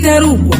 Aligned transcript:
igitarugwa 0.00 0.56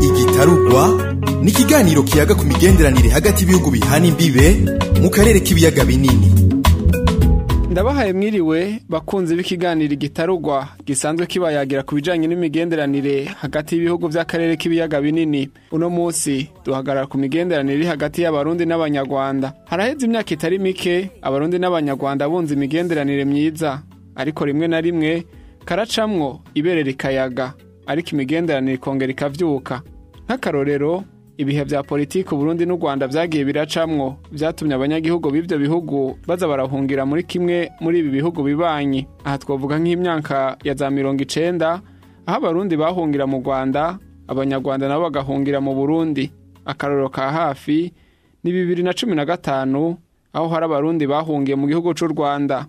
igitarugwa 0.00 0.88
ni 1.42 1.50
ikiganiro 1.50 2.02
kiyaga 2.02 2.34
ku 2.34 2.44
migenderanire 2.44 3.08
hagati 3.08 3.42
y'ibihugu 3.44 3.70
bihana 3.70 4.06
imbibe 4.06 4.46
mu 5.02 5.10
karere 5.10 5.40
k'ibiyaga 5.40 5.84
binini. 5.84 6.30
Ndabahaye 7.70 8.12
mwiriwe 8.12 8.80
bakunzi 8.88 9.36
b'ikiganiro 9.36 9.92
igitarugwa 9.94 10.68
gisanzwe 10.86 11.26
kibayagira 11.26 11.82
ku 11.82 11.94
bijyanye 11.94 12.26
n'imigenderanire 12.28 13.24
hagati 13.40 13.74
y'ibihugu 13.74 14.08
by'akarere 14.08 14.56
k'ibiyaga 14.56 15.00
binini. 15.00 15.48
Uno 15.72 15.90
munsi 15.90 16.48
duhagarara 16.64 17.06
ku 17.06 17.18
migenderanire 17.18 17.76
iri 17.78 17.86
hagati 17.86 18.22
y'abarundi 18.22 18.66
n'abanyarwanda. 18.66 19.52
Haraheze 19.66 20.06
imyaka 20.06 20.34
itari 20.34 20.58
mike 20.58 21.10
abarundi 21.22 21.58
n'abanyarwanda 21.58 22.28
bunze 22.28 22.54
imigenderanire 22.54 23.24
myiza. 23.24 23.82
Ariko 24.16 24.44
rimwe 24.44 24.66
na 24.68 24.80
rimwe 24.80 25.26
karacamwo 25.64 26.40
ibere 26.54 26.82
rikayaga 26.82 27.54
ariko 27.86 28.08
imigenderanire 28.12 28.74
ikongera 28.74 29.12
ikavyuka. 29.12 29.82
Nk'akarorero 30.28 31.04
ibihe 31.36 31.64
vya 31.64 31.82
politiki 31.82 32.34
Burundi 32.34 32.66
n'u 32.66 32.76
Rwanda 32.76 33.06
vyagiye 33.08 33.44
biracamwo 33.44 34.16
vyatumye 34.32 34.74
abanyagihugu 34.74 35.30
b'ivyo 35.30 35.58
bihugu 35.58 36.16
baza 36.26 36.48
barahungira 36.48 37.04
muri 37.06 37.22
kimwe 37.28 37.70
muri 37.80 37.98
ibi 37.98 38.10
bihugu 38.10 38.42
bibanyi. 38.42 39.06
Aha 39.24 39.38
twavuga 39.38 39.78
nk'imyaka 39.78 40.56
ya 40.64 40.74
za 40.74 40.90
mirongo 40.90 41.22
icenda 41.22 41.80
aho 42.26 42.36
abarundi 42.38 42.76
bahungira 42.76 43.26
mu 43.26 43.42
Rwanda 43.44 43.98
abanyarwanda 44.28 44.88
nabo 44.88 45.02
bagahungira 45.12 45.60
mu 45.60 45.74
Burundi. 45.74 46.32
Akarorero 46.64 47.08
ka 47.12 47.28
hafi 47.32 47.92
ni 48.44 48.52
bibiri 48.52 48.82
na 48.82 48.92
cumi 48.96 49.12
na 49.14 49.24
gatanu 49.28 49.96
aho 50.32 50.48
hari 50.48 50.64
abarundi 50.64 51.04
bahungiye 51.06 51.56
mu 51.56 51.66
gihugu 51.68 51.92
c'u 51.92 52.08
Rwanda. 52.08 52.64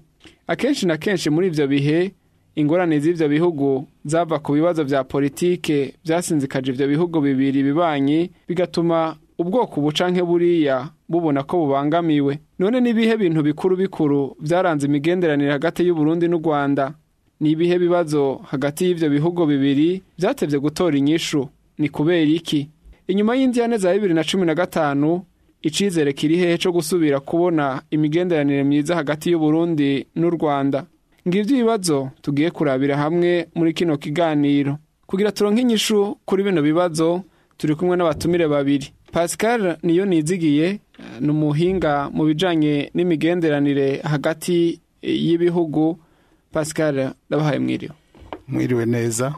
Akenshi 0.47 0.85
na 0.85 0.97
kenshi 0.97 1.29
muri 1.29 1.47
ivyo 1.47 1.67
bihe 1.67 2.11
ingorane 2.55 2.99
z'ivyo 2.99 3.27
bihugu 3.29 3.87
zava 4.05 4.39
ku 4.39 4.53
bibazo 4.53 4.83
vya 4.83 5.03
politike 5.03 5.93
vyasinzikaje 6.05 6.71
ivyo 6.71 6.87
bihugu 6.87 7.21
bibiri 7.21 7.63
bibanyi 7.63 8.31
bigatuma 8.47 9.15
ubwoko 9.37 9.81
bucanke 9.81 10.23
buriya 10.23 10.89
bubona 11.09 11.43
ko 11.43 11.57
bubangamiwe. 11.65 12.39
None 12.59 12.81
nibihe 12.81 13.17
bintu 13.17 13.43
bikuru 13.43 13.75
bikuru 13.77 14.35
vyaranze 14.39 14.87
imigenderanire 14.87 15.51
hagati 15.51 15.83
y'uburundi 15.87 16.27
n'u 16.27 16.37
rwanda 16.39 16.93
ni 17.39 17.51
ibihe 17.51 17.79
bibazo 17.79 18.39
hagati 18.47 18.85
y'ivyo 18.85 19.09
bihugu 19.09 19.45
bibiri 19.45 20.01
vyatevye 20.17 20.59
gutora 20.59 20.97
inyishu. 20.97 21.49
Ni 21.77 21.89
kubera 21.89 22.23
iki? 22.31 22.69
Inyuma 23.07 23.35
y'indyane 23.35 23.77
za 23.77 23.93
bibiri 23.93 24.13
na 24.13 24.23
cumi 24.23 24.45
na 24.45 24.55
gatanu 24.55 25.21
icizere 25.65 26.13
kiri 26.13 26.37
hehe 26.37 26.57
co 26.61 26.71
gusubira 26.71 27.19
kubona 27.19 27.81
imigenderanire 27.91 28.63
myiza 28.63 28.95
hagati 28.95 29.31
y'uburundi 29.31 30.05
n'u 30.15 30.29
rwanda? 30.29 30.85
Ngivyo 31.27 31.57
ibibazo 31.57 32.09
tugiye 32.21 32.51
kurabira 32.51 32.97
hamwe 32.97 33.47
muri 33.55 33.73
kino 33.73 33.97
kiganiro. 33.97 34.77
Kugira 35.07 35.31
turonke 35.31 35.61
inyishu 35.61 36.17
kuri 36.25 36.43
bino 36.43 36.61
bibazo 36.61 37.23
turi 37.57 37.75
kumwe 37.75 37.97
n'abatumire 37.97 38.47
babiri. 38.47 38.93
Pascal 39.11 39.77
niyo 39.83 40.05
nizigiye 40.05 40.79
ni 41.19 41.29
umuhinga 41.29 42.09
mu 42.13 42.25
bijanye 42.25 42.91
n'imigenderanire 42.93 44.01
hagati 44.03 44.79
y'ibihugu. 45.01 45.97
Pascal 46.51 47.13
ndabahaye 47.29 47.59
mwiriwe. 47.59 47.93
Mwiriwe 48.47 48.85
neza. 48.85 49.33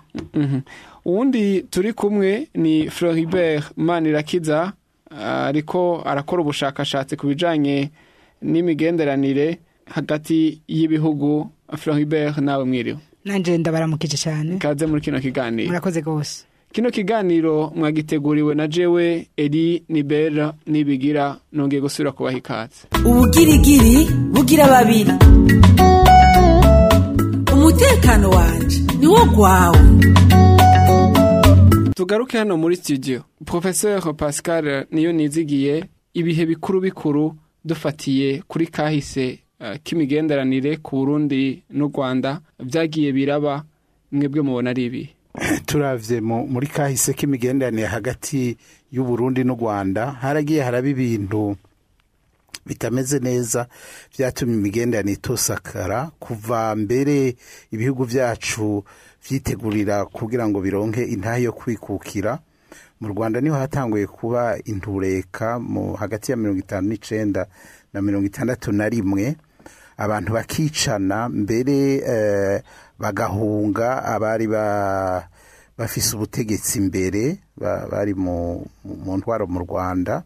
Uwundi 1.05 1.61
turi 1.61 1.93
kumwe 1.93 2.47
ni 2.55 2.89
floribert 2.89 3.63
manirakiza 3.77 4.73
ariko 5.11 6.01
arakora 6.05 6.41
ubushakashatsi 6.41 7.15
ku 7.17 7.27
bijanye 7.27 7.89
n'imigenderanire 8.41 9.57
hagati 9.85 10.61
y'ibihugu. 10.67 11.49
Floribert 11.77 12.37
nawe 12.37 12.63
mwiriwe. 12.65 12.97
Nanje 13.25 13.57
ndabaramukije 13.57 14.17
cyane. 14.17 14.57
Kaze 14.57 14.85
muri 14.85 15.01
kino 15.01 15.19
kiganiro. 15.19 15.67
Murakoze 15.67 16.01
rwose. 16.01 16.43
Kino 16.71 16.91
kiganiro 16.91 17.71
mwagiteguriwe 17.75 18.55
na 18.55 18.67
jewe 18.67 19.27
eri 19.37 19.83
nibera 19.89 20.53
nibigira. 20.65 21.35
Nongeye 21.53 21.81
gusubira 21.81 22.11
kubaha 22.11 22.37
ikaze 22.37 22.87
ubugirigiri 23.05 24.07
bugira 24.31 24.67
babiri. 24.67 25.11
Umutekano 27.53 28.29
wanje 28.29 28.79
niwo 28.99 29.25
gwawe. 29.25 29.79
Tugaruke 31.97 32.37
hano 32.37 32.57
muri 32.57 32.75
studio. 32.75 33.23
Professeur 33.45 34.15
pascal 34.15 34.85
niyo 34.91 35.11
nizigiye 35.11 35.83
ibihe 36.13 36.45
bikuru 36.45 36.81
bikuru 36.81 37.35
dufatiye 37.65 38.43
kuri 38.47 38.67
kahise 38.67 39.39
k'imigenderanire 39.83 40.77
ku 40.77 40.95
burundi 40.97 41.63
n'u 41.69 41.87
rwanda 41.87 42.41
byagiye 42.59 43.11
biraba 43.11 43.65
mwebwe 44.11 44.41
mubona 44.41 44.69
ari 44.69 44.85
ibi 44.85 45.09
turavye 45.65 46.21
muri 46.21 46.67
kahise 46.67 47.13
k'imigenderanire 47.13 47.87
hagati 47.87 48.57
y'uburundi 48.91 49.43
n'u 49.43 49.55
rwanda 49.57 50.11
haragiye 50.21 50.61
haraba 50.61 50.87
ibintu 50.87 51.57
bitameze 52.67 53.19
neza 53.19 53.67
byatumye 54.17 54.53
imigenderanire 54.55 55.13
itosakara. 55.17 56.11
Kuva 56.19 56.75
mbere 56.75 57.35
ibihugu 57.71 58.05
byacu 58.05 58.83
vyitegurira 59.29 60.05
kugira 60.05 60.47
ngo 60.47 60.61
bironke 60.61 61.03
intahe 61.03 61.43
yo 61.43 61.51
kwikukira. 61.53 62.39
Mu 63.01 63.07
rwanda 63.13 63.41
ni 63.41 63.49
ho 63.49 63.55
hatanguye 63.55 64.07
kuba 64.07 64.57
intureka 64.65 65.61
hagati 65.99 66.31
ya 66.31 66.37
mirongo 66.37 66.59
itanu 66.59 66.87
n'icenda 66.89 67.45
na 67.93 68.01
mirongo 68.01 68.25
itandatu 68.25 68.71
na 68.71 68.89
rimwe. 68.89 69.35
Abantu 69.97 70.33
bakicana 70.33 71.29
mbere 71.29 72.01
bagahunga 72.99 74.03
abari 74.05 74.47
bafise 75.77 76.15
ubutegetsi 76.15 76.77
imbere 76.79 77.37
bari 77.91 78.13
mu 78.13 78.65
ntwaro 79.17 79.47
mu 79.47 79.59
rwanda. 79.59 80.23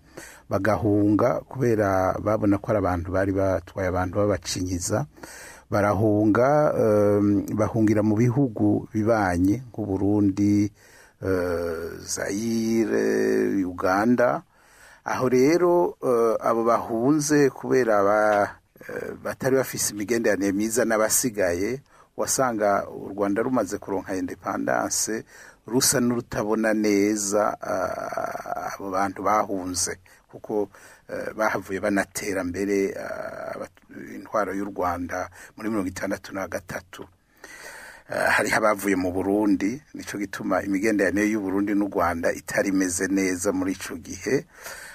Bagahunga 0.51 1.47
kubera 1.47 2.19
babona 2.19 2.57
ko 2.59 2.65
ari 2.71 2.79
abantu 2.83 3.07
bari 3.15 3.31
batwaye 3.31 3.87
abantu 3.87 4.13
babacinyiza 4.19 5.05
barahunga 5.71 6.47
bahungira 7.55 8.03
mu 8.03 8.15
bihugu 8.19 8.91
bibanye 8.91 9.63
nk'uburundi 9.71 10.67
zayire 12.03 13.63
uganda. 13.65 14.43
Aho 15.05 15.25
rero 15.29 15.95
abo 16.43 16.61
bahunze 16.63 17.49
kubera 17.49 18.03
batari 19.23 19.55
bafise 19.55 19.93
imigenderanire 19.93 20.51
myiza 20.51 20.85
n'abasigaye 20.85 21.81
wasanga 22.21 22.87
u 22.89 23.09
rwanda 23.13 23.41
rumaze 23.41 23.77
kuronka 23.77 24.15
indepandanse 24.15 25.25
rusa 25.67 25.99
n'urutabona 26.01 26.73
neza 26.73 27.57
abo 28.73 28.89
bantu 28.91 29.19
bahunze. 29.23 29.97
Kuko 30.31 30.69
bahavuye 31.35 31.79
banatera 31.83 32.43
mbere 32.43 32.95
intwaro 34.15 34.53
y'u 34.55 34.65
rwanda 34.65 35.29
muri 35.55 35.69
mirongo 35.69 35.87
itandatu 35.89 36.33
na 36.35 36.47
gatatu. 36.47 37.03
Hariho 38.07 38.57
abavuye 38.57 38.95
mu 38.95 39.11
burundi 39.11 39.81
ni 39.93 40.03
cyo 40.03 40.19
gituma 40.19 40.63
imigenderanire 40.63 41.27
y'uburundi 41.31 41.71
n'u 41.75 41.87
rwanda 41.87 42.31
itari 42.31 42.69
imeze 42.69 43.07
neza 43.07 43.51
muri 43.51 43.71
icyo 43.71 43.95
gihe. 43.99 44.45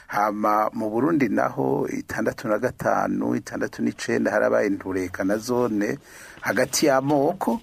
Hama 0.06 0.71
mu 0.72 0.91
burundi 0.91 1.28
naho 1.28 1.89
itandatu 1.89 2.49
na 2.49 2.59
gatanu 2.59 3.34
itandatu 3.37 3.83
n'icenda 3.83 4.31
harabaye 4.31 4.67
intureka 4.67 5.25
na 5.25 5.37
zone 5.39 5.99
hagati 6.41 6.87
y'amoko 6.87 7.61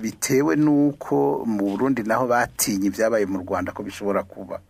bitewe 0.00 0.56
n'uko 0.56 1.42
mu 1.46 1.64
burundi 1.74 2.02
naho 2.02 2.26
batinye 2.26 2.86
ibyabaye 2.86 3.26
mu 3.26 3.38
rwanda 3.42 3.72
ko 3.72 3.82
bishobora 3.82 4.22
kuba. 4.22 4.60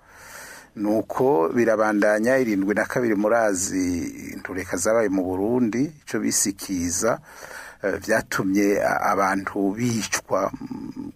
Nuko 0.76 1.48
birabandanya 1.54 2.36
irindwi 2.38 2.74
na 2.74 2.84
kabiri 2.84 3.14
murazi 3.14 4.04
intureka 4.36 4.76
zabaye 4.76 5.08
mu 5.08 5.24
burundi 5.24 5.92
icyo 6.04 6.20
bisikiza. 6.20 7.18
Byatumye 7.82 8.80
abantu 8.82 9.72
bicwa 9.76 10.50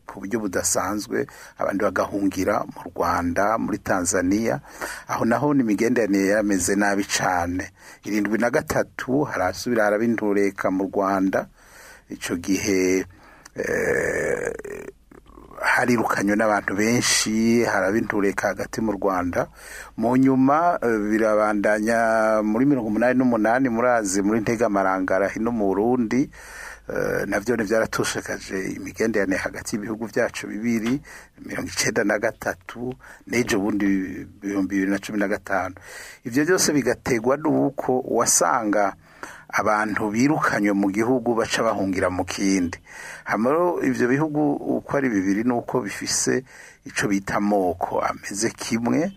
ku 0.07 0.21
buryo 0.21 0.41
budasanzwe 0.43 1.27
abandi 1.59 1.81
bagahungira 1.85 2.65
mu 2.67 2.81
rwanda 2.91 3.59
muri 3.59 3.79
tanzania. 3.79 4.61
Aho 5.09 5.25
naho 5.25 5.55
ni 5.55 5.63
imigenderanire 5.63 6.27
yarameze 6.35 6.75
nabi 6.77 7.05
cyane 7.05 7.71
irindwi 8.05 8.39
na 8.39 8.51
gatatu 8.51 9.23
harasubira 9.25 9.85
haraba 9.85 10.05
intureka 10.05 10.71
mu 10.71 10.85
rwanda. 10.91 11.47
Icyo 12.11 12.37
gihe 12.37 13.07
harirukanywe 15.61 16.37
n'abantu 16.37 16.75
benshi 16.77 17.65
haraba 17.65 17.99
intureka 17.99 18.49
hagati 18.49 18.81
mu 18.81 18.93
rwanda. 18.93 19.47
Mu 19.97 20.17
nyuma 20.17 20.79
birabandanya 20.81 22.41
muri 22.43 22.65
mirongo 22.67 22.89
umunani 22.89 23.19
n'umunani 23.19 23.69
murazi 23.69 24.23
muri 24.23 24.41
ntegamarangara 24.41 25.29
hino 25.29 25.53
mu 25.53 25.67
burundi 25.69 26.31
na 27.27 27.39
byo 27.41 27.55
byaratushakaje 27.57 28.75
imigenderanire 28.77 29.39
hagati 29.39 29.77
y'ibihugu 29.77 30.11
byacu 30.11 30.47
bibiri 30.51 30.99
mirongo 31.47 31.69
icyenda 31.71 32.03
na 32.05 32.19
gatatu 32.19 32.91
n'ejo 33.31 33.61
bundi 33.63 33.87
ibihumbi 34.43 34.75
bibiri 34.75 34.91
na 34.91 34.99
cumi 34.99 35.19
na 35.19 35.29
gatanu. 35.29 35.75
Ibyo 36.25 36.45
byose 36.45 36.73
bigategwa 36.73 37.37
n'uko 37.37 38.03
wasanga 38.11 38.93
abantu 39.53 40.11
birukanywe 40.11 40.73
mu 40.73 40.89
gihugu 40.91 41.35
baca 41.35 41.63
bahungira 41.63 42.11
mu 42.11 42.25
kindi. 42.25 42.79
Hamaro 43.25 43.83
ivyo 43.83 44.09
bihugu 44.09 44.41
uko 44.79 44.97
ari 44.97 45.09
bibiri 45.09 45.43
nuko 45.45 45.81
bifise 45.81 46.45
ico 46.85 47.09
bita 47.09 47.37
amoko 47.37 48.01
ameze 48.01 48.51
kimwe 48.51 49.13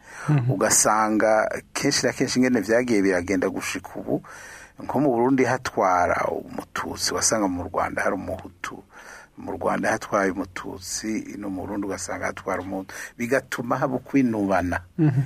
ugasanga 0.50 1.50
kenshi 1.74 2.06
na 2.06 2.12
kenshi 2.14 2.40
ingene 2.40 2.60
vyagiye 2.62 3.02
biragenda 3.02 3.50
gushika 3.50 3.90
ubu 3.96 4.24
nko 4.84 5.00
mu 5.00 5.10
Burundi 5.12 5.44
hatwara 5.46 6.26
umututsi 6.28 7.14
wasanga 7.14 7.48
mu 7.48 7.64
Rwanda 7.64 8.02
hari 8.02 8.16
umuhutu. 8.16 8.84
Mu 9.38 9.52
Rwanda 9.52 9.92
hatwaye 9.92 10.32
umututsi 10.32 11.36
no 11.40 11.50
mu 11.50 11.62
Burundi 11.62 11.88
ugasanga 11.88 12.26
hatwara 12.26 12.62
umuhutu 12.62 12.94
bigatuma 13.18 13.78
haba 13.78 13.98
kwinubana 13.98 14.80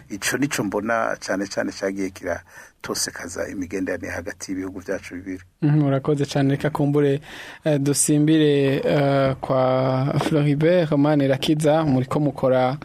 ico 0.09 0.37
nico 0.37 0.63
mbona 0.63 1.17
cane 1.19 1.45
cane 1.47 1.71
cagiye 1.71 2.09
kiratosekaza 2.09 3.47
imigenderanire 3.47 4.11
hagati 4.11 4.51
y'ibihugu 4.51 4.79
vyacu 4.79 5.15
bibiri. 5.15 5.43
Mhm, 5.61 5.79
murakoze 5.79 6.25
cyane 6.25 6.49
reka 6.51 6.69
kumbure 6.69 7.21
eh, 7.63 7.79
dusimbire 7.79 8.75
eh, 8.85 9.35
kwa 9.41 10.15
Floribert 10.23 10.91
Manirakiza 10.91 11.83
muriko 11.85 12.19
mukora 12.19 12.77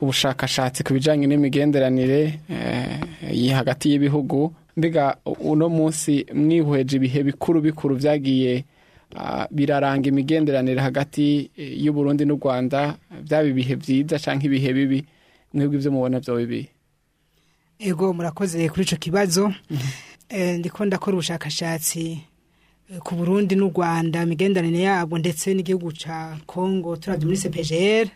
ubushakashatsi 0.00 0.84
ku 0.84 0.92
bijanye 0.92 1.26
n'imigenderanire 1.26 2.40
eh, 2.48 3.52
hagati 3.54 3.90
y'ibihugu. 3.90 4.54
Mbega 4.76 5.16
uno 5.40 5.68
munsi 5.68 6.26
mwihweje 6.34 6.96
ibihe 6.96 7.22
bikuru 7.22 7.60
bikuru 7.60 7.96
vyagiye 7.96 8.52
ah, 8.58 8.79
biraranga 9.50 10.08
imigenderanire 10.08 10.80
hagati 10.80 11.50
eh, 11.56 11.82
y'u 11.84 11.92
Burundi 11.92 12.24
n'u 12.24 12.36
Rwanda 12.36 12.96
byaba 13.22 13.48
ibihe 13.48 13.74
vyiza 13.74 14.18
canke 14.18 14.46
ibihe 14.46 14.72
bibi 14.72 15.04
mwebwe 15.54 15.76
ivyo 15.78 15.90
mubona 15.92 16.20
vyo 16.20 16.36
bibi. 16.36 16.68
Ego 17.78 18.12
murakoze 18.12 18.68
kuri 18.68 18.82
ico 18.84 18.96
kibazo. 18.96 19.52
Eh, 20.28 20.58
ndiko 20.58 20.84
ndakora 20.84 21.14
ubushakashatsi 21.16 22.20
eh, 22.90 22.98
ku 23.02 23.14
Burundi 23.14 23.56
n'u 23.56 23.68
Rwanda 23.74 24.22
imigenderanire 24.22 24.82
yabo 24.84 25.18
ndetse 25.18 25.54
n'igihugu 25.54 25.92
ca 25.92 26.38
Congo 26.46 26.96
turavye 26.96 27.26
muri 27.26 27.38
CPGR 27.38 28.06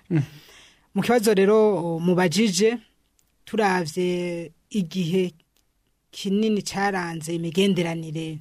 mu 0.95 1.03
kibazo 1.03 1.35
rero 1.35 1.99
mubajije 1.99 2.79
turavye 3.45 4.53
igihe 4.71 5.33
kinini 6.11 6.63
caranze 6.63 7.35
imigenderanire. 7.35 8.39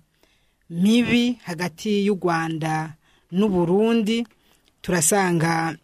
Mibi 0.69 1.37
hagati 1.45 2.05
y'u 2.05 2.15
Rwanda 2.21 2.93
n'u 3.31 3.49
Burundi 3.49 4.27
turasanga 4.81 5.75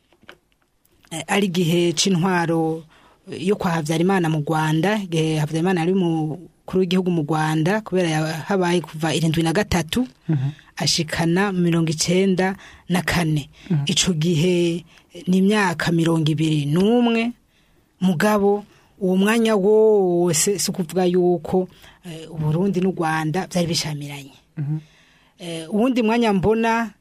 eh, 1.12 1.24
ari 1.28 1.46
igihe 1.48 1.94
c'intwaro 1.94 2.84
eh, 3.32 3.48
yo 3.48 3.56
kwa 3.56 3.72
Havyarimana 3.72 4.30
mu 4.30 4.44
Rwanda 4.48 4.98
igihe 5.04 5.38
Havyarimana 5.40 5.82
ari 5.82 5.94
mukuru 5.94 6.80
w'igihugu 6.80 7.12
mu 7.12 7.22
Rwanda 7.24 7.82
kubera 7.82 8.28
habaye 8.48 8.82
kuva 8.82 9.14
irindwi 9.16 9.44
na 9.44 9.54
gatatu 9.54 10.08
ashikana 10.76 11.52
mirongo 11.52 11.90
icenda 11.92 12.56
na 12.90 13.02
kane. 13.02 13.50
Ico 13.86 14.14
gihe 14.14 14.86
eh, 15.14 15.24
ni 15.28 15.38
imyaka 15.38 15.92
mirongo 15.92 16.32
ibiri 16.32 16.66
n'umwe 16.66 17.32
mugabo 18.02 18.64
uwo 19.00 19.16
mwanya 19.18 19.56
wose 19.56 20.60
si 20.60 20.72
ukuvuga 20.72 21.06
yuko 21.06 21.68
eh, 22.06 22.32
Uburundi 22.32 22.82
n'u 22.82 22.92
Rwanda 22.92 23.48
vyari 23.52 23.68
bishamiranye. 23.68 24.32
Uwundi 25.70 26.02
mwanya 26.04 26.34
mbona 26.34 26.94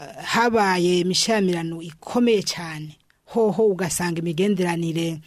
eh, 0.00 0.24
habaye 0.24 0.98
imishamirano 1.00 1.82
ikomeye 1.82 2.42
cyane. 2.42 2.96
Hoho 3.24 3.66
ugasanga 3.66 4.18
imigenderanire 4.18 5.20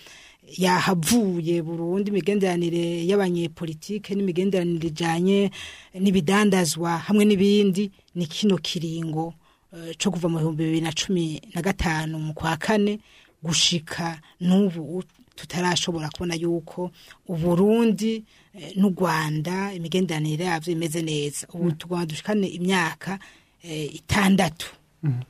yahavuye 0.57 1.61
burundu 1.61 2.11
imigenderanire 2.11 3.05
y'abanyepolitike 3.07 4.15
n'imigenderanire 4.15 4.87
ijanye 4.87 5.51
n'ibidandazwa 5.99 6.97
hamwe 6.97 7.25
n'ibindi 7.25 7.91
ni 8.15 8.25
kino 8.27 8.57
kiringo 8.57 9.33
eh, 9.73 9.95
co 9.97 10.11
kuva 10.11 10.27
mu 10.29 10.37
bihumbi 10.39 10.63
bibiri 10.63 10.81
na 10.81 10.91
cumi 10.91 11.41
na 11.55 11.61
gatanu 11.61 12.19
mu 12.19 12.33
kwa 12.33 12.57
kane 12.57 12.99
gushika 13.43 14.19
n'ubu 14.41 15.03
tutarashobora 15.35 16.09
kubona 16.09 16.35
yuko 16.35 16.91
uburundi 17.27 18.23
eh, 18.53 18.71
n'u 18.77 18.89
rwanda 18.89 19.73
imigenderanire 19.73 20.45
yavyo 20.45 20.73
imeze 20.73 21.01
neza. 21.01 21.47
Ubu 21.53 21.71
tugomba 21.71 22.05
dushikane 22.05 22.47
imyaka 22.47 23.19
eh, 23.63 23.95
itandatu. 23.95 24.67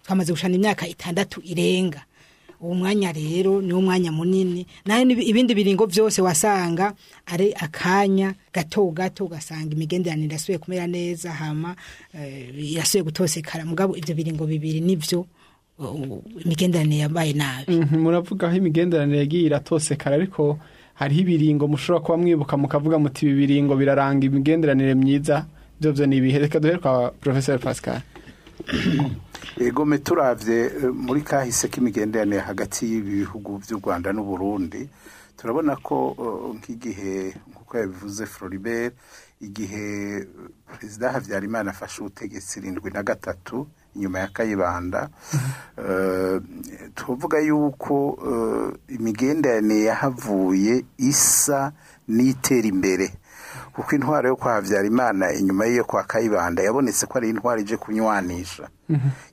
Twamaze 0.04 0.32
gushana 0.32 0.56
imyaka 0.56 0.88
itandatu 0.88 1.42
irenga. 1.44 2.04
Uwo 2.62 2.76
mwanya 2.76 3.12
rero 3.12 3.62
niwo 3.62 3.82
mwanya 3.82 4.12
munini. 4.12 4.66
Nibi- 4.86 5.24
ibindi 5.28 5.54
biringo 5.56 5.88
byose 5.88 6.22
wasanga 6.22 6.94
ari 7.26 7.54
akanya 7.54 8.36
gato 8.54 8.86
gato 8.92 9.26
ugasanga 9.26 9.74
imigenderanire 9.76 10.28
irasubiye 10.28 10.58
kumera 10.58 10.88
neza 10.88 11.32
hama 11.32 11.76
eh, 12.16 12.72
irasubiye 12.72 13.04
gutosekara 13.04 13.66
mugabo 13.66 13.98
ibyo 13.98 14.16
biringo 14.16 14.46
bibiri 14.48 14.80
nivyo 14.82 15.20
uh, 15.20 15.28
imigenderanire 16.46 17.02
yabaye 17.02 17.34
nabi. 17.34 17.76
Mhm, 17.76 17.98
muravuga 18.02 18.48
aho 18.48 18.58
imigenderanire 18.58 19.18
yagiye 19.20 19.44
iratosekara 19.46 20.16
ariko 20.16 20.60
hariho 20.94 21.22
ibiringo 21.22 21.68
mushobora 21.68 22.04
kuba 22.06 22.18
mwibuka 22.18 22.58
mukavuga 22.58 23.00
muti 23.00 23.26
ibi 23.26 23.34
biringo 23.36 23.76
biraranga 23.76 24.26
imigenderanire 24.26 24.96
myiza 24.96 25.46
byo 25.80 25.92
byo 25.94 26.06
ni 26.06 26.18
ibihe? 26.18 26.40
Reka 26.40 26.60
duhere 26.60 26.78
kwa 26.80 27.12
professeur 27.12 27.60
pascal. 27.60 28.02
Ego 29.60 29.86
me 29.86 29.98
turavye 29.98 30.66
eh, 30.66 30.94
muri 30.94 31.22
kahise 31.22 31.68
k'imigenderanire 31.68 32.40
hagati 32.42 32.86
y'ibi 32.86 33.26
bihugu 33.26 33.58
by'u 33.60 33.80
Rwanda 33.82 34.14
n'u 34.14 34.24
Burundi 34.24 34.88
turabona 35.38 35.76
ko 35.76 36.16
eh, 36.20 36.56
nk'igihe 36.58 37.34
nk'uko 37.52 37.78
yabivuze 37.78 38.26
Floribert 38.26 38.94
igihe 39.42 40.18
eh, 40.22 40.28
perezida 40.72 41.12
Havyarimana 41.12 41.72
afashe 41.72 42.02
ubutegetsi 42.02 42.60
irindwi 42.60 42.92
na 42.94 43.04
gatatu 43.04 43.68
inyuma 43.96 44.20
ya 44.20 44.28
Kayibanda 44.28 45.10
eh, 45.78 46.42
tuvuga 46.96 47.40
yuko 47.40 48.18
eh, 48.32 48.96
imigenderanire 48.96 49.84
yahavuye 49.84 50.86
isa 50.98 51.72
n'itera 52.08 52.68
imbere. 52.68 53.14
Kuko 53.74 53.96
intwaro 53.96 54.30
yo 54.30 54.36
kwa 54.36 54.54
Habyarimana 54.54 55.34
inyuma 55.34 55.66
y'iyo 55.66 55.84
kwa 55.84 56.04
Kayibanda 56.04 56.64
yabonetse 56.64 57.06
ko 57.06 57.18
ari 57.18 57.30
intwaro 57.30 57.62
ije 57.62 57.78
kunywanisha. 57.78 58.70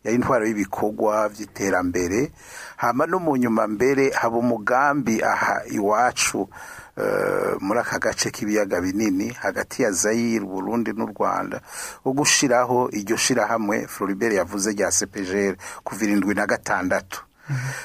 Yari 0.05 0.17
intwaro 0.17 0.47
y'ibikorwa 0.47 1.29
by'iterambere 1.29 2.33
hama 2.77 3.07
no 3.07 3.19
mu 3.19 3.37
nyuma 3.37 3.67
mbere 3.67 4.11
haba 4.11 4.37
umugambi 4.39 5.23
aha 5.23 5.61
iwacu 5.71 6.49
eh, 6.97 7.57
muri 7.61 7.81
aka 7.81 7.99
gace 7.99 8.31
k'ibiyaga 8.31 8.81
binini 8.81 9.29
hagati 9.29 9.83
ya 9.83 9.93
Zaire 9.93 10.41
Burundi 10.45 10.93
n'u 10.93 11.07
Rwanda 11.07 11.61
wo 12.05 12.13
gushiraho 12.13 12.89
iryo 12.93 13.17
shirahamwe 13.17 13.87
Floribert 13.87 14.33
yavuze 14.35 14.73
rya 14.73 14.89
CPGR 14.91 15.57
kuva 15.85 16.05
irindwi 16.05 16.35
na 16.35 16.47
gatandatu. 16.47 17.25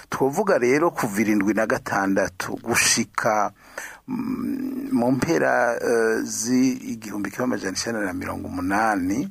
Twovuga 0.09 0.57
rero 0.57 0.91
kuva 0.91 1.21
irindwi 1.21 1.53
na 1.53 1.65
gatandatu 1.67 2.55
gushika 2.63 3.51
mu 4.07 5.12
mpera 5.12 5.75
eh, 5.81 6.21
z'igihumbi 6.24 7.31
kimwe 7.31 7.43
amajana 7.45 7.77
icenda 7.77 8.00
na 8.01 8.13
mirongo 8.13 8.47
umunani 8.47 9.29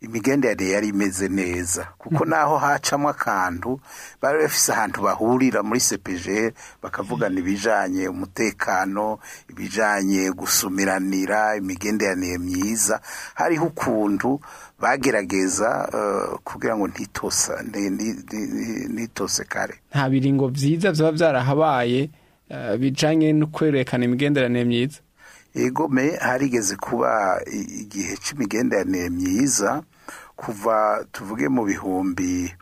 imigenderanire 0.00 0.70
yari 0.70 0.88
imeze 0.88 1.28
neza 1.28 1.84
kuko 1.98 2.24
naho 2.24 2.58
hacamo 2.58 3.08
akantu 3.08 3.80
bari 4.22 4.38
bafise 4.42 4.72
ahantu 4.72 5.02
bahurira 5.02 5.62
muri 5.62 5.80
CPG 5.80 6.52
bakavugana 6.82 7.38
ibijanye 7.40 8.08
umutekano 8.08 9.18
ibijanye 9.50 10.30
gusumiranira 10.32 11.56
imigenderanire 11.56 12.38
myiza 12.38 13.00
hariho 13.34 13.66
ukuntu 13.66 14.40
bagerageza 14.80 15.88
eh, 15.94 16.38
kugira 16.44 16.76
ngo 16.76 16.88
ntitose 18.88 19.44
kare 19.44 19.74
nta 19.92 20.08
biringo 20.10 20.48
vyiza 20.48 20.92
vyaba 20.92 21.12
vyarahabaye 21.12 22.10
eh, 22.50 22.76
bijanye 22.78 23.32
no 23.32 23.46
kwerekana 23.46 24.04
imigenderanire 24.04 24.64
myiza. 24.64 24.98
Egome 25.54 26.16
harigeze 26.20 26.76
kuba 26.76 27.40
igihe 27.52 28.16
c'imigenderanire 28.16 29.10
myiza 29.10 29.82
kuva 30.36 31.04
tuvuge 31.12 31.48
mu 31.48 31.64
bihumbi 31.64 32.54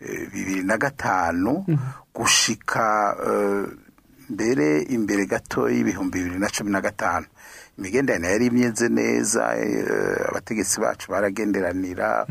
eh, 0.00 0.28
bibiri 0.32 0.62
na 0.62 0.76
gatanu 0.78 1.64
gushika 2.14 3.16
eh, 3.26 3.66
mbere 4.30 4.82
imbere 4.82 5.26
gato 5.26 5.68
y'ibihumbi 5.70 6.18
bibiri 6.18 6.38
na 6.38 6.48
cumi 6.48 6.70
na 6.70 6.80
gatanu. 6.80 7.26
Imigenderanire 7.78 8.32
yari 8.32 8.46
imeze 8.46 8.88
neza 8.88 9.42
abategetsi 10.28 10.80
bacu 10.80 11.10
baragenderanira 11.10 12.26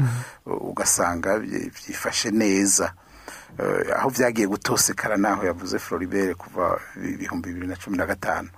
ugasanga 0.45 1.37
vy- 1.39 1.69
vyifashe 1.69 2.31
neza. 2.31 2.93
Aho 3.97 4.09
vyagiye 4.09 4.47
gutosekara 4.47 5.17
naho 5.17 5.45
yavuze 5.45 5.79
Floribert 5.79 6.37
kuva 6.37 6.79
ibihumbi 7.13 7.49
bibiri 7.49 7.67
na 7.67 7.75
cumi 7.75 7.97
na 7.97 8.05
gatanu. 8.05 8.49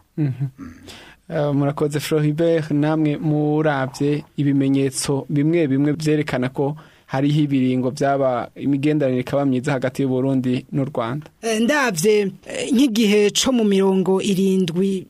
Eh, 1.29 1.53
murakoze 1.53 1.99
Floribert 1.99 2.71
namwe 2.71 3.17
muravye 3.17 4.23
ibimenyetso 4.37 5.25
bimwe 5.29 5.67
bimwe 5.67 5.91
vyerekana 5.93 6.49
ko 6.49 6.75
hariho 7.07 7.39
ibiringo 7.41 7.91
byaba 7.91 8.49
imigenderanire 8.55 9.21
ikaba 9.21 9.45
myiza 9.45 9.71
hagati 9.71 10.01
y'u 10.01 10.09
Burundi 10.09 10.65
n'u 10.71 10.85
Rwanda 10.85 11.27
Eh, 11.41 11.59
ndavye 11.61 12.31
eh, 12.45 12.71
nk'igihe 12.73 13.31
co 13.31 13.51
mu 13.51 13.63
mirongo 13.63 14.21
irindwi 14.21 15.07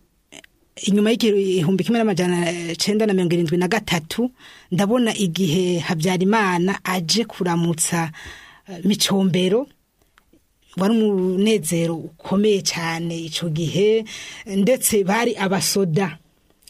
inyuma 0.88 1.10
y'igihumbi 1.12 1.84
kimwe 1.84 2.00
n'amajana 2.00 2.38
cenda 2.78 3.06
na 3.06 3.14
mirongo 3.14 3.34
irindwi 3.34 3.58
na 3.58 3.68
gatatu 3.68 4.32
ndabona 4.72 5.14
igihe 5.18 5.80
habyarimana 5.80 6.80
aje 6.84 7.26
kuramutsa 7.26 8.12
eh, 8.70 8.86
micombero. 8.86 9.68
Wari 10.78 10.94
umunezero 11.04 11.96
ukomeye 11.96 12.62
cyane 12.62 13.18
icyo 13.20 13.50
gihe 13.50 14.06
ndetse 14.48 15.04
bari 15.04 15.36
abasoda 15.36 16.18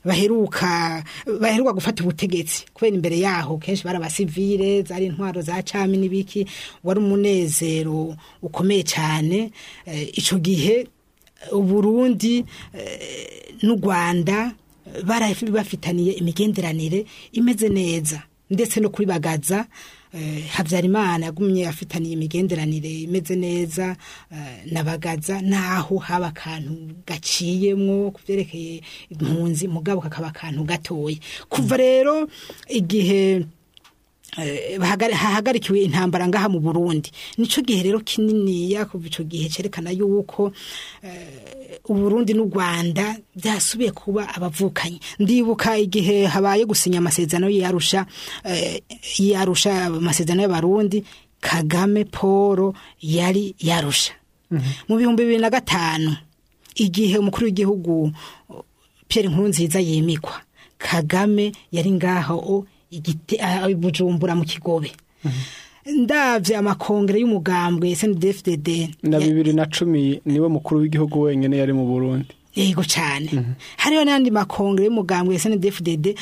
baheruka 0.05 1.03
baheruka 1.39 1.74
gufata 1.74 2.03
ubutegetsi. 2.03 2.65
Kubera 2.74 2.96
imbere 2.96 3.17
yaho 3.20 3.58
kenshi 3.58 3.84
bari 3.86 3.98
abasivile 3.98 4.81
zari 4.81 5.05
intwaro 5.05 5.41
za 5.41 5.62
cami 5.63 5.98
n'ibiki 5.98 6.46
wari 6.84 7.00
umunezero 7.00 8.15
ukomeye 8.41 8.84
cyane. 8.84 9.51
Eh, 9.86 10.10
icyo 10.17 10.38
gihe 10.39 10.88
uburundi 11.51 12.46
eh, 12.74 13.53
n'u 13.62 13.75
rwanda 13.77 14.53
bafitaniye 15.51 16.13
imigenderanire 16.13 17.05
imeze 17.31 17.70
neza 17.70 18.24
ndetse 18.50 18.79
no 18.79 18.89
kubibagaza 18.89 19.60
eh, 19.60 19.65
habyarimana 20.51 21.25
yagumye 21.25 21.68
afitaniye 21.68 22.13
imigenderanire 22.13 22.91
imeze 23.08 23.36
neza 23.36 23.96
eh, 24.32 24.65
nabagaza 24.72 25.41
naho 25.41 25.98
haba 25.98 26.27
akantu 26.27 26.74
gaciyemwo 27.08 28.12
ku 28.12 28.20
byerekeye 28.27 28.82
impunzi 29.10 29.68
mugabo 29.68 30.01
kakaba 30.01 30.27
akantu 30.27 30.63
gatoya. 30.63 31.18
Kuva 31.50 31.77
rero 31.77 32.27
igihe 32.68 33.22
eh, 33.36 33.46
hahagarikiwe 34.38 35.81
intambara 35.81 36.27
ngaha 36.27 36.50
mu 36.50 36.59
Burundi. 36.59 37.11
Nico 37.38 37.61
gihe 37.61 37.83
rero 37.83 38.00
kininiya 38.00 38.85
kuva 38.85 39.07
ico 39.07 39.23
gihe 39.23 39.50
cerekana 39.50 39.91
yuko 39.91 40.51
eh, 41.03 41.79
Uburundi 41.89 42.33
n'u 42.33 42.45
Rwanda 42.45 43.17
byasubiye 43.35 43.91
kuba 43.91 44.27
abavukanyi 44.35 45.00
ndibuka 45.19 45.77
igihe 45.77 46.25
habaye 46.25 46.65
gusinya 46.65 47.00
amasezerano 47.00 47.50
y'Arusha 47.50 48.05
eh, 48.45 48.81
y'Arusha 49.19 49.85
amasezerano 49.85 50.41
y'abarundi 50.43 51.03
Kagame 51.41 52.05
Paul 52.05 52.73
yari 53.01 53.55
yarusha. 53.59 54.13
Mu 54.88 54.95
bihumbi 54.97 55.23
bibiri 55.23 55.41
na 55.41 55.50
gatanu 55.50 56.15
igihe 56.75 57.17
umukuru 57.17 57.45
w'igihugu 57.45 58.11
Pierre 59.07 59.29
Nkurunziza 59.29 59.79
yimikwa 59.79 60.41
Kagame 60.77 61.51
yari 61.71 61.91
ngaho 61.91 62.67
ah, 63.41 63.67
Bujumbura 63.75 64.36
mu 64.36 64.43
Kigobe. 64.45 64.91
Ndavye 65.86 66.57
amakongere 66.57 67.19
y'umugambwe 67.19 67.95
SNDFDD 67.95 68.67
na 69.03 69.19
bibiri 69.19 69.53
na 69.53 69.65
cumi 69.65 70.21
ni 70.25 70.39
we 70.39 70.48
mukuru 70.48 70.81
w'igihugu 70.81 71.21
wenyine 71.21 71.57
yari 71.57 71.74
mu 71.74 71.86
burundi. 71.86 72.27
Yego 72.55 72.83
cyane 72.83 73.29
hariho 73.77 74.03
n'andi 74.05 74.31
makongere 74.31 74.86
y'umugambwe 74.86 75.39
SNDFDD 75.39 76.15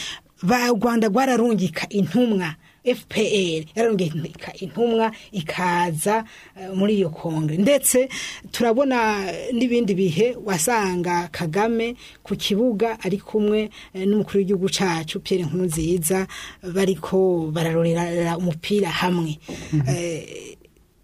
ba 0.44 0.72
u 0.72 0.76
Rwanda 0.80 1.08
rwararungika 1.08 1.90
intumwa. 1.90 2.56
FPR 2.86 3.64
yararungika 3.76 4.54
intumwa 4.54 5.12
ikaza 5.32 6.24
eh, 6.62 6.70
muri 6.76 6.96
iyo 6.96 7.10
kongere 7.10 7.58
ndetse 7.62 8.10
turabona 8.52 9.26
n'ibindi 9.54 9.94
bihe 9.94 10.36
wasanga 10.46 11.28
Kagame 11.32 11.96
ku 12.24 12.36
kibuga 12.36 12.98
ari 13.04 13.18
kumwe 13.18 13.70
eh, 13.94 14.08
n'umukuru 14.08 14.38
w'igihugu 14.40 14.70
cacu 14.70 15.20
Pierre 15.20 15.46
Nkurunziza 15.46 16.28
bariko 16.74 17.50
bararorera 17.54 18.38
umupira 18.38 18.90
hamwe. 18.90 19.40
Eh, 19.88 20.58